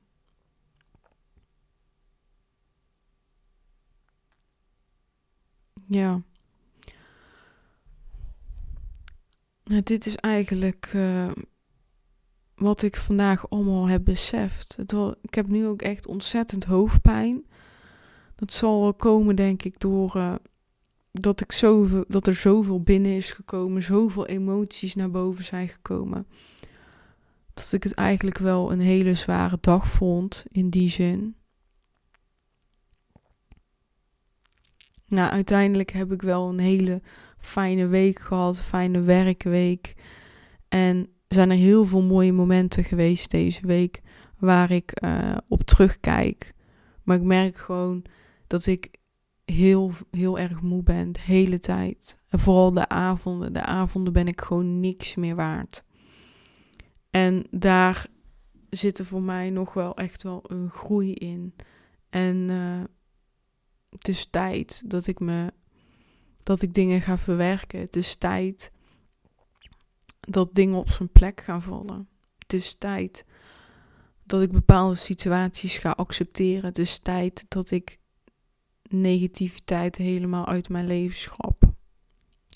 Ja. 5.87 6.21
Nou, 9.63 9.83
dit 9.83 10.05
is 10.05 10.15
eigenlijk 10.15 10.91
uh, 10.93 11.31
wat 12.55 12.81
ik 12.81 12.97
vandaag 12.97 13.49
allemaal 13.49 13.87
heb 13.87 14.03
beseft. 14.03 14.77
Ik 15.21 15.33
heb 15.33 15.47
nu 15.47 15.67
ook 15.67 15.81
echt 15.81 16.07
ontzettend 16.07 16.63
hoofdpijn. 16.63 17.45
Dat 18.43 18.53
zal 18.53 18.81
wel 18.81 18.93
komen, 18.93 19.35
denk 19.35 19.63
ik, 19.63 19.79
door 19.79 20.13
uh, 20.17 20.35
dat, 21.11 21.41
ik 21.41 21.51
zoveel, 21.51 22.05
dat 22.07 22.27
er 22.27 22.35
zoveel 22.35 22.81
binnen 22.81 23.15
is 23.15 23.31
gekomen, 23.31 23.83
zoveel 23.83 24.25
emoties 24.25 24.95
naar 24.95 25.11
boven 25.11 25.43
zijn 25.43 25.67
gekomen. 25.67 26.27
Dat 27.53 27.71
ik 27.71 27.83
het 27.83 27.93
eigenlijk 27.93 28.37
wel 28.37 28.71
een 28.71 28.79
hele 28.79 29.13
zware 29.13 29.57
dag 29.61 29.87
vond 29.87 30.45
in 30.51 30.69
die 30.69 30.89
zin. 30.89 31.35
Nou, 35.07 35.31
uiteindelijk 35.31 35.91
heb 35.91 36.11
ik 36.11 36.21
wel 36.21 36.49
een 36.49 36.59
hele 36.59 37.01
fijne 37.39 37.87
week 37.87 38.19
gehad, 38.19 38.61
fijne 38.61 39.01
werkweek. 39.01 39.95
En 40.67 41.09
zijn 41.27 41.49
er 41.49 41.57
heel 41.57 41.85
veel 41.85 42.03
mooie 42.03 42.33
momenten 42.33 42.83
geweest 42.83 43.31
deze 43.31 43.67
week 43.67 44.01
waar 44.37 44.71
ik 44.71 45.03
uh, 45.03 45.37
op 45.47 45.61
terugkijk. 45.61 46.53
Maar 47.03 47.17
ik 47.17 47.23
merk 47.23 47.55
gewoon 47.55 48.05
dat 48.53 48.65
ik 48.65 48.95
heel, 49.45 49.91
heel 50.11 50.39
erg 50.39 50.61
moe 50.61 50.83
ben 50.83 51.11
de 51.11 51.19
hele 51.19 51.59
tijd. 51.59 52.17
En 52.27 52.39
vooral 52.39 52.73
de 52.73 52.87
avonden. 52.87 53.53
De 53.53 53.61
avonden 53.61 54.13
ben 54.13 54.27
ik 54.27 54.41
gewoon 54.41 54.79
niks 54.79 55.15
meer 55.15 55.35
waard. 55.35 55.83
En 57.09 57.47
daar 57.51 58.07
zit 58.69 58.99
er 58.99 59.05
voor 59.05 59.21
mij 59.21 59.49
nog 59.49 59.73
wel 59.73 59.95
echt 59.95 60.23
wel 60.23 60.39
een 60.43 60.69
groei 60.69 61.13
in. 61.13 61.55
En 62.09 62.49
uh, 62.49 62.83
het 63.89 64.07
is 64.07 64.25
tijd 64.25 64.83
dat 64.89 65.07
ik 65.07 65.19
me 65.19 65.53
dat 66.43 66.61
ik 66.61 66.73
dingen 66.73 67.01
ga 67.01 67.17
verwerken. 67.17 67.79
Het 67.79 67.95
is 67.95 68.15
tijd 68.15 68.71
dat 70.19 70.55
dingen 70.55 70.77
op 70.77 70.89
zijn 70.89 71.11
plek 71.11 71.41
gaan 71.41 71.61
vallen. 71.61 72.07
Het 72.37 72.53
is 72.53 72.73
tijd 72.73 73.25
dat 74.23 74.41
ik 74.41 74.51
bepaalde 74.51 74.95
situaties 74.95 75.77
ga 75.77 75.91
accepteren. 75.91 76.65
Het 76.65 76.77
is 76.77 76.99
tijd 76.99 77.45
dat 77.47 77.71
ik 77.71 78.01
negativiteit 78.93 79.97
helemaal 79.97 80.45
uit 80.45 80.69
mijn 80.69 80.87
leven 80.87 81.17
schrap. 81.17 81.73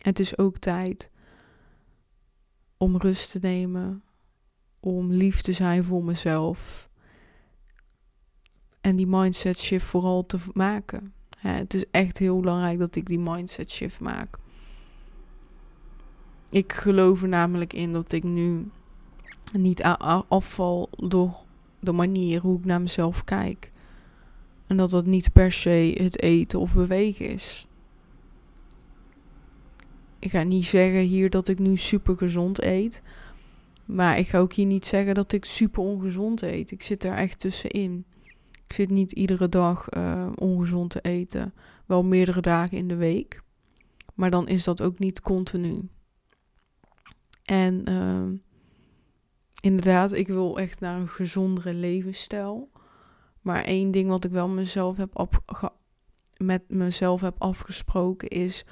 Het 0.01 0.19
is 0.19 0.37
ook 0.37 0.57
tijd 0.57 1.11
om 2.77 2.97
rust 2.97 3.31
te 3.31 3.39
nemen, 3.41 4.03
om 4.79 5.11
lief 5.11 5.41
te 5.41 5.51
zijn 5.51 5.83
voor 5.83 6.03
mezelf. 6.03 6.89
En 8.81 8.95
die 8.95 9.07
mindset 9.07 9.57
shift 9.57 9.85
vooral 9.85 10.25
te 10.25 10.37
maken. 10.53 11.13
het 11.37 11.73
is 11.73 11.85
echt 11.91 12.17
heel 12.17 12.39
belangrijk 12.39 12.79
dat 12.79 12.95
ik 12.95 13.05
die 13.05 13.19
mindset 13.19 13.71
shift 13.71 13.99
maak. 13.99 14.37
Ik 16.49 16.73
geloof 16.73 17.21
er 17.21 17.27
namelijk 17.27 17.73
in 17.73 17.93
dat 17.93 18.11
ik 18.11 18.23
nu 18.23 18.71
niet 19.53 19.83
afval 19.83 20.89
door 20.97 21.45
de 21.79 21.91
manier 21.91 22.41
hoe 22.41 22.57
ik 22.57 22.65
naar 22.65 22.81
mezelf 22.81 23.23
kijk. 23.23 23.71
En 24.67 24.77
dat 24.77 24.89
dat 24.89 25.05
niet 25.05 25.33
per 25.33 25.51
se 25.51 25.97
het 26.01 26.21
eten 26.21 26.59
of 26.59 26.73
bewegen 26.73 27.29
is. 27.29 27.67
Ik 30.19 30.31
ga 30.31 30.43
niet 30.43 30.65
zeggen 30.65 30.99
hier 30.99 31.29
dat 31.29 31.47
ik 31.47 31.59
nu 31.59 31.77
super 31.77 32.17
gezond 32.17 32.63
eet. 32.63 33.01
Maar 33.85 34.17
ik 34.17 34.27
ga 34.27 34.39
ook 34.39 34.53
hier 34.53 34.65
niet 34.65 34.85
zeggen 34.85 35.15
dat 35.15 35.31
ik 35.31 35.45
super 35.45 35.83
ongezond 35.83 36.41
eet. 36.41 36.71
Ik 36.71 36.81
zit 36.81 37.03
er 37.03 37.13
echt 37.13 37.39
tussenin. 37.39 38.05
Ik 38.65 38.73
zit 38.73 38.89
niet 38.89 39.11
iedere 39.11 39.49
dag 39.49 39.87
uh, 39.93 40.31
ongezond 40.35 40.89
te 40.89 41.01
eten. 41.01 41.53
Wel 41.85 42.03
meerdere 42.03 42.41
dagen 42.41 42.77
in 42.77 42.87
de 42.87 42.95
week. 42.95 43.41
Maar 44.13 44.31
dan 44.31 44.47
is 44.47 44.63
dat 44.63 44.81
ook 44.81 44.99
niet 44.99 45.21
continu. 45.21 45.89
En 47.43 47.89
uh, 47.89 48.39
inderdaad, 49.61 50.13
ik 50.13 50.27
wil 50.27 50.59
echt 50.59 50.79
naar 50.79 50.99
een 50.99 51.09
gezondere 51.09 51.73
levensstijl. 51.73 52.69
Maar 53.47 53.63
één 53.63 53.91
ding 53.91 54.09
wat 54.09 54.25
ik 54.25 54.31
wel 54.31 54.47
mezelf 54.47 54.97
heb 54.97 55.29
met 56.37 56.63
mezelf 56.67 57.21
heb 57.21 57.35
afgesproken 57.37 58.27
is 58.27 58.65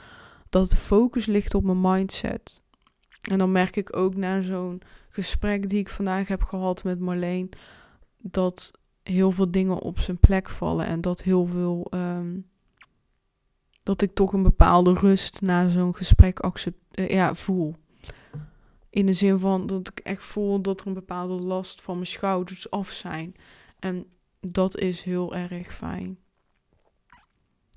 dat 0.49 0.69
de 0.69 0.75
focus 0.75 1.25
ligt 1.25 1.53
op 1.53 1.63
mijn 1.63 1.81
mindset. 1.81 2.61
En 3.21 3.37
dan 3.37 3.51
merk 3.51 3.75
ik 3.75 3.95
ook 3.95 4.15
na 4.15 4.41
zo'n 4.41 4.81
gesprek 5.09 5.69
die 5.69 5.79
ik 5.79 5.89
vandaag 5.89 6.27
heb 6.27 6.43
gehad 6.43 6.83
met 6.83 6.99
Marleen, 6.99 7.49
dat 8.17 8.71
heel 9.03 9.31
veel 9.31 9.51
dingen 9.51 9.79
op 9.79 9.99
zijn 9.99 10.17
plek 10.17 10.49
vallen 10.49 10.85
en 10.85 11.01
dat 11.01 11.21
heel 11.21 11.45
veel. 11.45 11.87
Um, 11.93 12.49
dat 13.83 14.01
ik 14.01 14.13
toch 14.13 14.33
een 14.33 14.43
bepaalde 14.43 14.93
rust 14.93 15.41
na 15.41 15.67
zo'n 15.67 15.95
gesprek 15.95 16.39
uh, 16.43 17.09
ja, 17.09 17.33
voel. 17.33 17.75
In 18.89 19.05
de 19.05 19.13
zin 19.13 19.39
van 19.39 19.67
dat 19.67 19.87
ik 19.87 19.99
echt 19.99 20.23
voel 20.23 20.61
dat 20.61 20.81
er 20.81 20.87
een 20.87 20.93
bepaalde 20.93 21.33
last 21.33 21.81
van 21.81 21.95
mijn 21.95 22.07
schouders 22.07 22.69
af 22.69 22.89
zijn. 22.89 23.35
En 23.79 24.07
dat 24.51 24.77
is 24.77 25.03
heel 25.03 25.35
erg 25.35 25.73
fijn. 25.73 26.17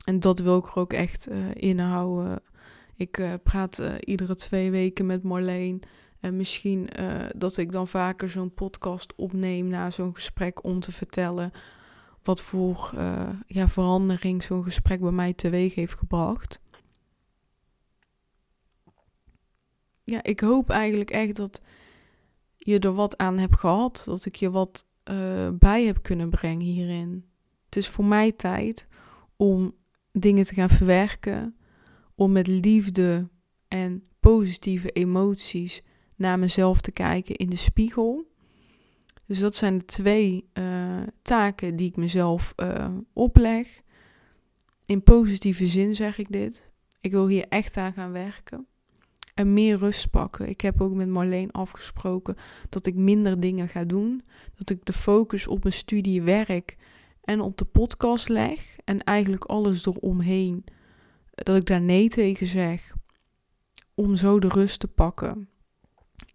En 0.05 0.21
dat 0.21 0.39
wil 0.39 0.59
ik 0.59 0.67
er 0.67 0.77
ook 0.77 0.93
echt 0.93 1.29
uh, 1.29 1.37
inhouden. 1.55 2.43
Ik 2.97 3.19
uh, 3.19 3.35
praat 3.43 3.79
uh, 3.79 3.95
iedere 4.01 4.35
twee 4.35 4.71
weken 4.71 5.07
met 5.07 5.23
Marleen. 5.23 5.83
En 6.21 6.37
misschien 6.37 6.89
dat 7.37 7.57
ik 7.57 7.73
dan 7.73 7.89
vaker 7.89 8.29
zo'n 8.29 8.55
podcast 8.55 9.15
opneem 9.15 9.67
na 9.67 9.91
zo'n 9.91 10.15
gesprek 10.15 10.65
om 10.65 10.81
te 10.81 10.93
vertellen 10.93 11.51
wat 12.23 12.43
voor 12.43 12.91
ja, 13.47 13.69
verandering 13.69 14.43
zo'n 14.43 14.63
gesprek 14.63 15.01
bij 15.01 15.11
mij 15.11 15.33
teweeg 15.33 15.75
heeft 15.75 15.95
gebracht. 15.95 16.61
ja, 20.11 20.23
ik 20.23 20.41
hoop 20.41 20.71
eigenlijk 20.71 21.11
echt 21.11 21.37
dat 21.37 21.61
je 22.57 22.79
er 22.79 22.95
wat 22.95 23.17
aan 23.17 23.39
hebt 23.39 23.59
gehad. 23.59 24.03
Dat 24.05 24.25
ik 24.25 24.37
je 24.37 24.51
wat 24.51 24.87
uh, 25.11 25.49
bij 25.59 25.85
heb 25.85 26.03
kunnen 26.03 26.31
brengen 26.31 26.67
hierin. 26.67 27.25
Het 27.65 27.77
is 27.77 27.89
voor 27.89 28.05
mij 28.05 28.33
tijd 28.33 28.87
om 29.37 29.75
dingen 30.13 30.45
te 30.45 30.55
gaan 30.55 30.69
verwerken. 30.69 31.57
Om 32.15 32.33
met 32.33 32.47
liefde 32.47 33.29
en 33.69 34.03
positieve 34.21 34.91
emoties 34.91 35.83
naar 36.17 36.39
mezelf 36.39 36.81
te 36.81 36.91
kijken 36.91 37.37
in 37.37 37.51
de 37.51 37.57
spiegel. 37.57 38.33
Dus 39.27 39.39
dat 39.39 39.57
zijn 39.57 39.79
de 39.79 39.85
twee 39.85 40.49
uh, 40.55 41.03
taken 41.23 41.77
die 41.77 41.89
ik 41.89 41.97
mezelf 41.97 42.53
uh, 42.57 42.89
opleg. 43.13 43.81
In 44.87 45.03
positieve 45.03 45.67
zin 45.67 45.95
zeg 45.95 46.19
ik 46.19 46.33
dit. 46.33 46.71
Ik 47.01 47.11
wil 47.11 47.27
hier 47.27 47.47
echt 47.49 47.77
aan 47.77 47.93
gaan 47.93 48.13
werken 48.13 48.67
en 49.39 49.53
meer 49.53 49.77
rust 49.77 50.11
pakken. 50.11 50.49
Ik 50.49 50.61
heb 50.61 50.81
ook 50.81 50.95
met 50.95 51.09
Marleen 51.09 51.51
afgesproken 51.51 52.37
dat 52.69 52.87
ik 52.87 52.95
minder 52.95 53.41
dingen 53.41 53.69
ga 53.69 53.85
doen. 53.85 54.23
Dat 54.55 54.71
ik 54.71 54.85
de 54.85 54.93
focus 54.93 55.47
op 55.47 55.63
mijn 55.63 55.75
studie, 55.75 56.23
werk 56.23 56.77
en 57.21 57.41
op 57.41 57.59
de 57.59 57.65
podcast 57.65 58.29
leg. 58.29 58.77
En 58.85 59.05
eigenlijk 59.05 59.45
alles 59.45 59.87
eromheen. 59.87 60.65
Dat 61.35 61.57
ik 61.57 61.67
daar 61.67 61.81
nee 61.81 62.09
tegen 62.09 62.47
zeg. 62.47 62.93
Om 63.95 64.17
zo 64.17 64.39
de 64.39 64.49
rust 64.49 64.81
te 64.81 64.89
pakken. 64.89 65.49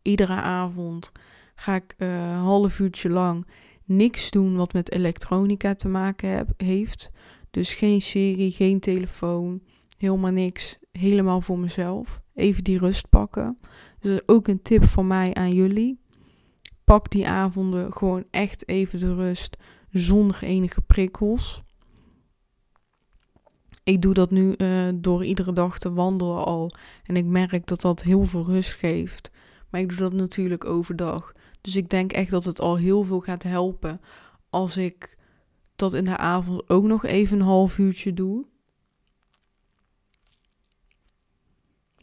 Iedere 0.02 0.42
avond 0.42 1.12
ga 1.56 1.76
ik 1.76 1.96
een 1.98 2.30
half 2.30 2.80
uurtje 2.80 3.10
lang 3.10 3.48
niks 3.86 4.32
doen 4.32 4.56
wat 4.56 4.74
met 4.74 4.92
elektronica 4.92 5.76
te 5.76 5.88
maken 5.88 6.30
heb, 6.30 6.52
heeft. 6.58 7.12
Dus 7.52 7.74
geen 7.74 8.02
serie, 8.02 8.52
geen 8.52 8.80
telefoon, 8.80 9.62
helemaal 9.98 10.32
niks. 10.32 10.78
Helemaal 10.92 11.42
voor 11.42 11.60
mezelf 11.60 12.23
even 12.34 12.64
die 12.64 12.78
rust 12.78 13.10
pakken. 13.10 13.58
Dus 14.00 14.22
ook 14.26 14.48
een 14.48 14.62
tip 14.62 14.84
van 14.84 15.08
mij 15.08 15.34
aan 15.34 15.52
jullie. 15.52 16.00
Pak 16.84 17.10
die 17.10 17.28
avonden 17.28 17.94
gewoon 17.94 18.24
echt 18.32 18.68
even 18.68 19.00
de 19.00 19.16
rust 19.16 19.58
zonder 19.90 20.44
enige 20.44 20.82
prikkels. 20.82 21.64
Ik 23.84 24.02
doe 24.02 24.14
dat 24.14 24.32
nu 24.32 24.54
uh, 24.58 24.90
door 24.96 25.26
iedere 25.26 25.52
dag 25.52 25.80
te 25.80 25.94
wandelen 25.94 26.46
al. 26.46 26.72
En 27.04 27.16
ik 27.16 27.26
merk 27.26 27.68
dat 27.68 27.82
dat 27.82 28.02
heel 28.02 28.26
veel 28.26 28.44
rust 28.44 28.74
geeft. 28.74 29.32
Maar 29.70 29.82
ik 29.82 29.90
doe 29.90 29.98
dat 29.98 30.14
natuurlijk 30.14 30.66
overdag. 30.66 31.32
Dus 31.62 31.76
ik 31.76 31.90
denk 31.90 32.12
echt 32.12 32.32
dat 32.32 32.44
het 32.44 32.62
al 32.62 32.78
heel 32.78 33.04
veel 33.04 33.20
gaat 33.20 33.44
helpen 33.44 34.02
als 34.50 34.78
ik 34.78 35.18
dat 35.76 35.94
in 35.94 36.06
de 36.06 36.18
avond 36.18 36.70
ook 36.70 36.84
nog 36.84 37.06
even 37.06 37.40
een 37.40 37.46
half 37.46 37.78
uurtje 37.78 38.14
doe. 38.14 38.46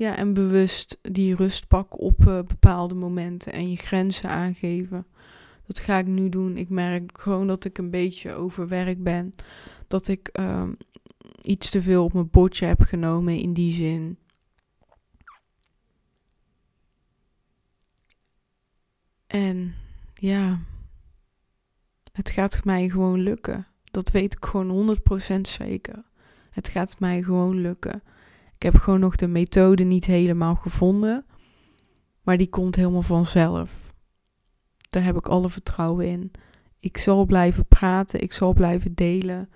Ja, 0.00 0.16
en 0.16 0.34
bewust 0.34 0.98
die 1.02 1.34
rust 1.34 1.68
pakken 1.68 1.98
op 1.98 2.20
uh, 2.20 2.40
bepaalde 2.42 2.94
momenten 2.94 3.52
en 3.52 3.70
je 3.70 3.76
grenzen 3.76 4.30
aangeven. 4.30 5.06
Dat 5.66 5.78
ga 5.78 5.98
ik 5.98 6.06
nu 6.06 6.28
doen. 6.28 6.56
Ik 6.56 6.68
merk 6.68 7.20
gewoon 7.20 7.46
dat 7.46 7.64
ik 7.64 7.78
een 7.78 7.90
beetje 7.90 8.32
overwerkt 8.32 9.02
ben. 9.02 9.34
Dat 9.86 10.08
ik 10.08 10.38
uh, 10.38 10.68
iets 11.42 11.70
te 11.70 11.82
veel 11.82 12.04
op 12.04 12.12
mijn 12.12 12.30
bordje 12.30 12.66
heb 12.66 12.82
genomen 12.82 13.38
in 13.38 13.52
die 13.52 13.72
zin. 13.72 14.18
En 19.26 19.74
ja, 20.14 20.58
het 22.12 22.30
gaat 22.30 22.64
mij 22.64 22.88
gewoon 22.88 23.20
lukken. 23.20 23.66
Dat 23.84 24.10
weet 24.10 24.34
ik 24.34 24.44
gewoon 24.44 24.96
100% 25.36 25.40
zeker. 25.40 26.04
Het 26.50 26.68
gaat 26.68 27.00
mij 27.00 27.22
gewoon 27.22 27.60
lukken. 27.60 28.02
Ik 28.60 28.72
heb 28.72 28.82
gewoon 28.82 29.00
nog 29.00 29.16
de 29.16 29.28
methode 29.28 29.84
niet 29.84 30.04
helemaal 30.04 30.54
gevonden. 30.54 31.24
Maar 32.22 32.36
die 32.36 32.48
komt 32.48 32.76
helemaal 32.76 33.02
vanzelf. 33.02 33.94
Daar 34.88 35.04
heb 35.04 35.16
ik 35.16 35.28
alle 35.28 35.48
vertrouwen 35.48 36.06
in. 36.06 36.30
Ik 36.80 36.98
zal 36.98 37.24
blijven 37.24 37.66
praten. 37.66 38.22
Ik 38.22 38.32
zal 38.32 38.52
blijven 38.52 38.94
delen. 38.94 39.48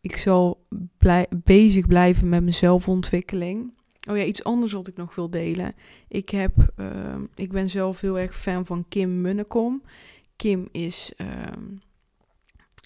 Ik 0.00 0.16
zal 0.16 0.66
blij 0.98 1.26
bezig 1.44 1.86
blijven 1.86 2.28
met 2.28 2.40
mijn 2.42 2.54
zelfontwikkeling. 2.54 3.72
Oh 4.10 4.16
ja, 4.16 4.24
iets 4.24 4.44
anders 4.44 4.72
wat 4.72 4.88
ik 4.88 4.96
nog 4.96 5.14
wil 5.14 5.30
delen. 5.30 5.74
Ik, 6.08 6.28
heb, 6.28 6.72
uh, 6.76 7.16
ik 7.34 7.52
ben 7.52 7.68
zelf 7.68 8.00
heel 8.00 8.18
erg 8.18 8.36
fan 8.36 8.66
van 8.66 8.84
Kim 8.88 9.20
Munnekom. 9.20 9.82
Kim 10.36 10.68
is, 10.72 11.12
uh, 11.16 11.26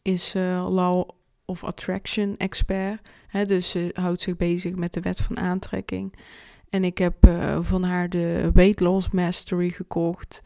is 0.03 0.35
uh, 0.35 0.69
of 1.45 1.65
attraction 1.65 2.37
expert 2.37 3.01
dus 3.43 3.71
ze 3.71 3.91
houdt 3.93 4.21
zich 4.21 4.37
bezig 4.37 4.75
met 4.75 4.93
de 4.93 5.01
wet 5.01 5.21
van 5.21 5.39
aantrekking. 5.39 6.15
En 6.69 6.85
ik 6.85 6.99
heb 6.99 7.27
uh, 7.27 7.59
van 7.61 7.83
haar 7.83 8.09
de 8.09 8.51
Weight 8.55 8.81
Loss 8.81 9.11
Mastery 9.11 9.71
gekocht. 9.71 10.43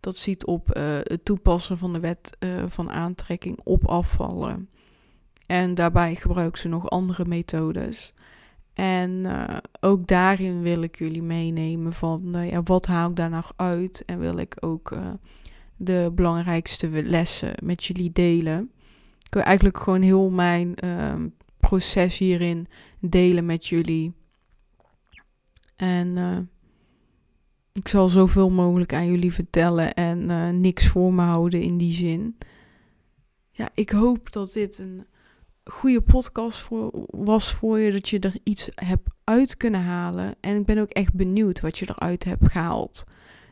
Dat 0.00 0.16
ziet 0.16 0.44
op 0.44 0.76
uh, 0.76 0.82
het 1.02 1.24
toepassen 1.24 1.78
van 1.78 1.92
de 1.92 2.00
wet 2.00 2.36
uh, 2.38 2.64
van 2.66 2.90
aantrekking 2.90 3.60
op 3.62 3.86
afvallen. 3.86 4.68
En 5.46 5.74
daarbij 5.74 6.14
gebruikt 6.14 6.58
ze 6.58 6.68
nog 6.68 6.90
andere 6.90 7.24
methodes. 7.24 8.12
En 8.74 9.26
ook 9.80 10.06
daarin 10.06 10.62
wil 10.62 10.82
ik 10.82 10.98
jullie 10.98 11.22
meenemen 11.22 11.92
van 11.92 12.36
ja, 12.50 12.62
wat 12.62 12.86
haal 12.86 13.08
ik 13.08 13.16
daar 13.16 13.30
nou 13.30 13.44
uit. 13.56 14.02
En 14.06 14.18
wil 14.18 14.38
ik 14.38 14.56
ook 14.60 14.96
de 15.76 16.12
belangrijkste 16.14 16.88
lessen 17.02 17.52
met 17.62 17.84
jullie 17.84 18.12
delen. 18.12 18.70
Ik 19.34 19.40
wil 19.40 19.48
eigenlijk 19.48 19.78
gewoon 19.78 20.02
heel 20.02 20.30
mijn 20.30 20.74
ehm, 20.74 21.28
proces 21.56 22.18
hierin 22.18 22.66
delen 23.00 23.46
met 23.46 23.66
jullie. 23.66 24.12
En 25.76 26.16
uh, 26.16 26.38
ik 27.72 27.88
zal 27.88 28.08
zoveel 28.08 28.50
mogelijk 28.50 28.92
aan 28.92 29.06
jullie 29.06 29.32
vertellen 29.32 29.94
en 29.94 30.30
uh, 30.30 30.48
niks 30.48 30.86
voor 30.86 31.12
me 31.12 31.22
houden 31.22 31.62
in 31.62 31.76
die 31.76 31.92
zin. 31.92 32.38
Ja, 33.50 33.68
ik 33.74 33.90
hoop 33.90 34.32
dat 34.32 34.52
dit 34.52 34.78
een 34.78 35.06
goede 35.64 36.00
podcast 36.00 36.58
voor, 36.58 37.06
was 37.10 37.52
voor 37.52 37.78
je, 37.78 37.92
dat 37.92 38.08
je 38.08 38.18
er 38.18 38.36
iets 38.42 38.68
hebt 38.74 39.08
uit 39.24 39.56
kunnen 39.56 39.82
halen. 39.82 40.34
En 40.40 40.56
ik 40.56 40.66
ben 40.66 40.78
ook 40.78 40.90
echt 40.90 41.14
benieuwd 41.14 41.60
wat 41.60 41.78
je 41.78 41.88
eruit 41.88 42.24
hebt 42.24 42.50
gehaald. 42.50 43.04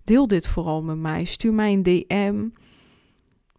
Deel 0.04 0.26
dit 0.26 0.48
vooral 0.48 0.82
met 0.82 0.98
mij. 0.98 1.24
Stuur 1.24 1.54
mij 1.54 1.72
een 1.72 1.82
DM. 1.82 2.48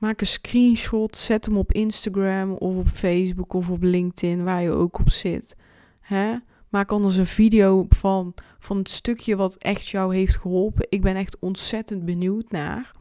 Maak 0.03 0.21
een 0.21 0.27
screenshot. 0.27 1.15
Zet 1.15 1.45
hem 1.45 1.57
op 1.57 1.71
Instagram 1.71 2.51
of 2.51 2.75
op 2.75 2.87
Facebook 2.87 3.53
of 3.53 3.69
op 3.69 3.83
LinkedIn, 3.83 4.43
waar 4.43 4.61
je 4.61 4.71
ook 4.71 4.99
op 4.99 5.09
zit. 5.09 5.55
Hè? 5.99 6.35
Maak 6.69 6.91
anders 6.91 7.15
een 7.15 7.25
video 7.25 7.85
van, 7.89 8.33
van 8.59 8.77
het 8.77 8.89
stukje 8.89 9.35
wat 9.35 9.55
echt 9.57 9.87
jou 9.87 10.15
heeft 10.15 10.37
geholpen. 10.37 10.85
Ik 10.89 11.01
ben 11.01 11.15
echt 11.15 11.39
ontzettend 11.39 12.05
benieuwd 12.05 12.51
naar. 12.51 12.91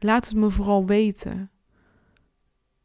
Laat 0.00 0.26
het 0.28 0.36
me 0.36 0.50
vooral 0.50 0.86
weten. 0.86 1.50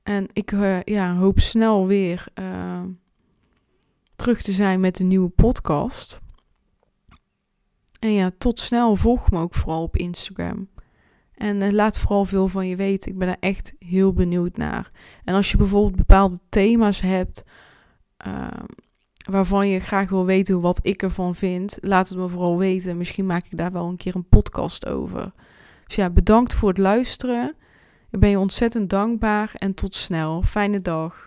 En 0.04 0.28
ik 0.34 0.52
uh, 0.52 0.82
ja, 0.84 1.16
hoop 1.16 1.40
snel 1.40 1.88
weer 1.88 2.26
uh, 2.40 2.84
terug 4.16 4.42
te 4.42 4.52
zijn 4.52 4.80
met 4.80 5.00
een 5.00 5.08
nieuwe 5.08 5.30
podcast. 5.30 6.20
En 8.00 8.12
ja, 8.12 8.32
tot 8.38 8.60
snel. 8.60 8.96
Volg 8.96 9.32
me 9.32 9.40
ook 9.40 9.54
vooral 9.54 9.82
op 9.82 9.98
Instagram. 9.98 10.70
En 11.38 11.62
uh, 11.62 11.72
laat 11.72 12.00
vooral 12.00 12.26
veel 12.26 12.48
van 12.48 12.68
je 12.68 12.76
weten. 12.76 13.12
Ik 13.12 13.18
ben 13.18 13.28
er 13.28 13.38
echt 13.40 13.74
heel 13.80 14.14
benieuwd 14.14 14.58
naar. 14.58 14.92
En 15.24 15.36
als 15.36 15.52
je 15.52 15.58
bijvoorbeeld 15.58 15.96
bepaalde 15.96 16.40
thema's 16.50 17.02
hebt 17.02 17.44
ehm, 18.18 18.66
waarvan 19.30 19.68
je 19.68 19.80
graag 19.80 20.10
wil 20.10 20.26
weten 20.26 20.62
wat 20.62 20.80
ik 20.82 21.04
ervan 21.04 21.36
vind, 21.36 21.78
laat 21.82 22.10
het 22.10 22.18
me 22.18 22.28
vooral 22.28 22.58
weten. 22.58 22.98
Misschien 22.98 23.26
maak 23.26 23.46
ik 23.46 23.58
daar 23.58 23.72
wel 23.72 23.88
een 23.88 23.98
keer 23.98 24.16
een 24.16 24.28
podcast 24.30 24.86
over. 24.86 25.32
Dus 25.86 25.96
ja, 25.96 26.10
bedankt 26.10 26.54
voor 26.54 26.70
het 26.70 26.78
luisteren. 26.78 27.56
Ik 28.12 28.20
ben 28.20 28.30
je 28.30 28.40
ontzettend 28.40 28.90
dankbaar 28.90 29.52
en 29.56 29.74
tot 29.74 29.96
snel. 29.96 30.42
Fijne 30.42 30.82
dag. 30.82 31.27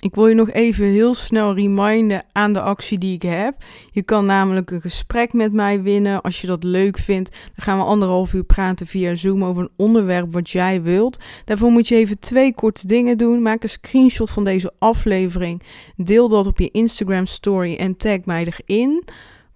Ik 0.00 0.14
wil 0.14 0.26
je 0.26 0.34
nog 0.34 0.50
even 0.50 0.86
heel 0.86 1.14
snel 1.14 1.54
reminden 1.54 2.24
aan 2.32 2.52
de 2.52 2.60
actie 2.60 2.98
die 2.98 3.14
ik 3.14 3.22
heb. 3.22 3.54
Je 3.90 4.02
kan 4.02 4.24
namelijk 4.24 4.70
een 4.70 4.80
gesprek 4.80 5.32
met 5.32 5.52
mij 5.52 5.82
winnen. 5.82 6.20
Als 6.22 6.40
je 6.40 6.46
dat 6.46 6.62
leuk 6.62 6.98
vindt, 6.98 7.30
dan 7.30 7.64
gaan 7.64 7.78
we 7.78 7.84
anderhalf 7.84 8.32
uur 8.32 8.44
praten 8.44 8.86
via 8.86 9.14
Zoom 9.14 9.44
over 9.44 9.62
een 9.62 9.70
onderwerp 9.76 10.32
wat 10.32 10.50
jij 10.50 10.82
wilt. 10.82 11.18
Daarvoor 11.44 11.70
moet 11.70 11.88
je 11.88 11.96
even 11.96 12.18
twee 12.18 12.54
korte 12.54 12.86
dingen 12.86 13.18
doen. 13.18 13.42
Maak 13.42 13.62
een 13.62 13.68
screenshot 13.68 14.30
van 14.30 14.44
deze 14.44 14.72
aflevering. 14.78 15.62
Deel 15.96 16.28
dat 16.28 16.46
op 16.46 16.58
je 16.58 16.70
Instagram 16.70 17.26
story 17.26 17.74
en 17.74 17.96
tag 17.96 18.24
mij 18.24 18.52
erin. 18.64 19.04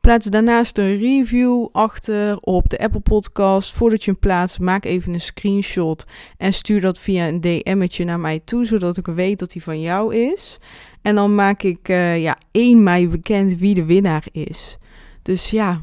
Plaats 0.02 0.26
daarnaast 0.26 0.78
een 0.78 0.98
review 0.98 1.68
achter 1.72 2.38
op 2.40 2.68
de 2.68 2.78
Apple 2.78 3.00
Podcast. 3.00 3.72
Voordat 3.72 4.04
je 4.04 4.10
hem 4.10 4.20
plaatst, 4.20 4.60
maak 4.60 4.84
even 4.84 5.12
een 5.12 5.20
screenshot 5.20 6.04
en 6.36 6.52
stuur 6.52 6.80
dat 6.80 6.98
via 6.98 7.28
een 7.28 7.40
DM'tje 7.40 8.04
naar 8.04 8.20
mij 8.20 8.40
toe, 8.44 8.66
zodat 8.66 8.96
ik 8.96 9.06
weet 9.06 9.38
dat 9.38 9.52
hij 9.52 9.62
van 9.62 9.80
jou 9.80 10.14
is. 10.14 10.58
En 11.02 11.14
dan 11.14 11.34
maak 11.34 11.62
ik 11.62 11.88
uh, 11.88 12.22
ja, 12.22 12.38
1 12.50 12.82
mei 12.82 13.08
bekend 13.08 13.58
wie 13.58 13.74
de 13.74 13.84
winnaar 13.84 14.24
is. 14.32 14.78
Dus 15.22 15.50
ja, 15.50 15.82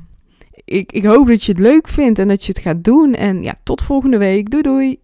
ik, 0.65 0.91
ik 0.91 1.05
hoop 1.05 1.27
dat 1.27 1.43
je 1.43 1.51
het 1.51 1.61
leuk 1.61 1.87
vindt 1.87 2.19
en 2.19 2.27
dat 2.27 2.43
je 2.43 2.51
het 2.51 2.61
gaat 2.61 2.83
doen. 2.83 3.13
En 3.13 3.43
ja, 3.43 3.55
tot 3.63 3.81
volgende 3.81 4.17
week. 4.17 4.49
Doei 4.49 4.63
doei! 4.63 4.99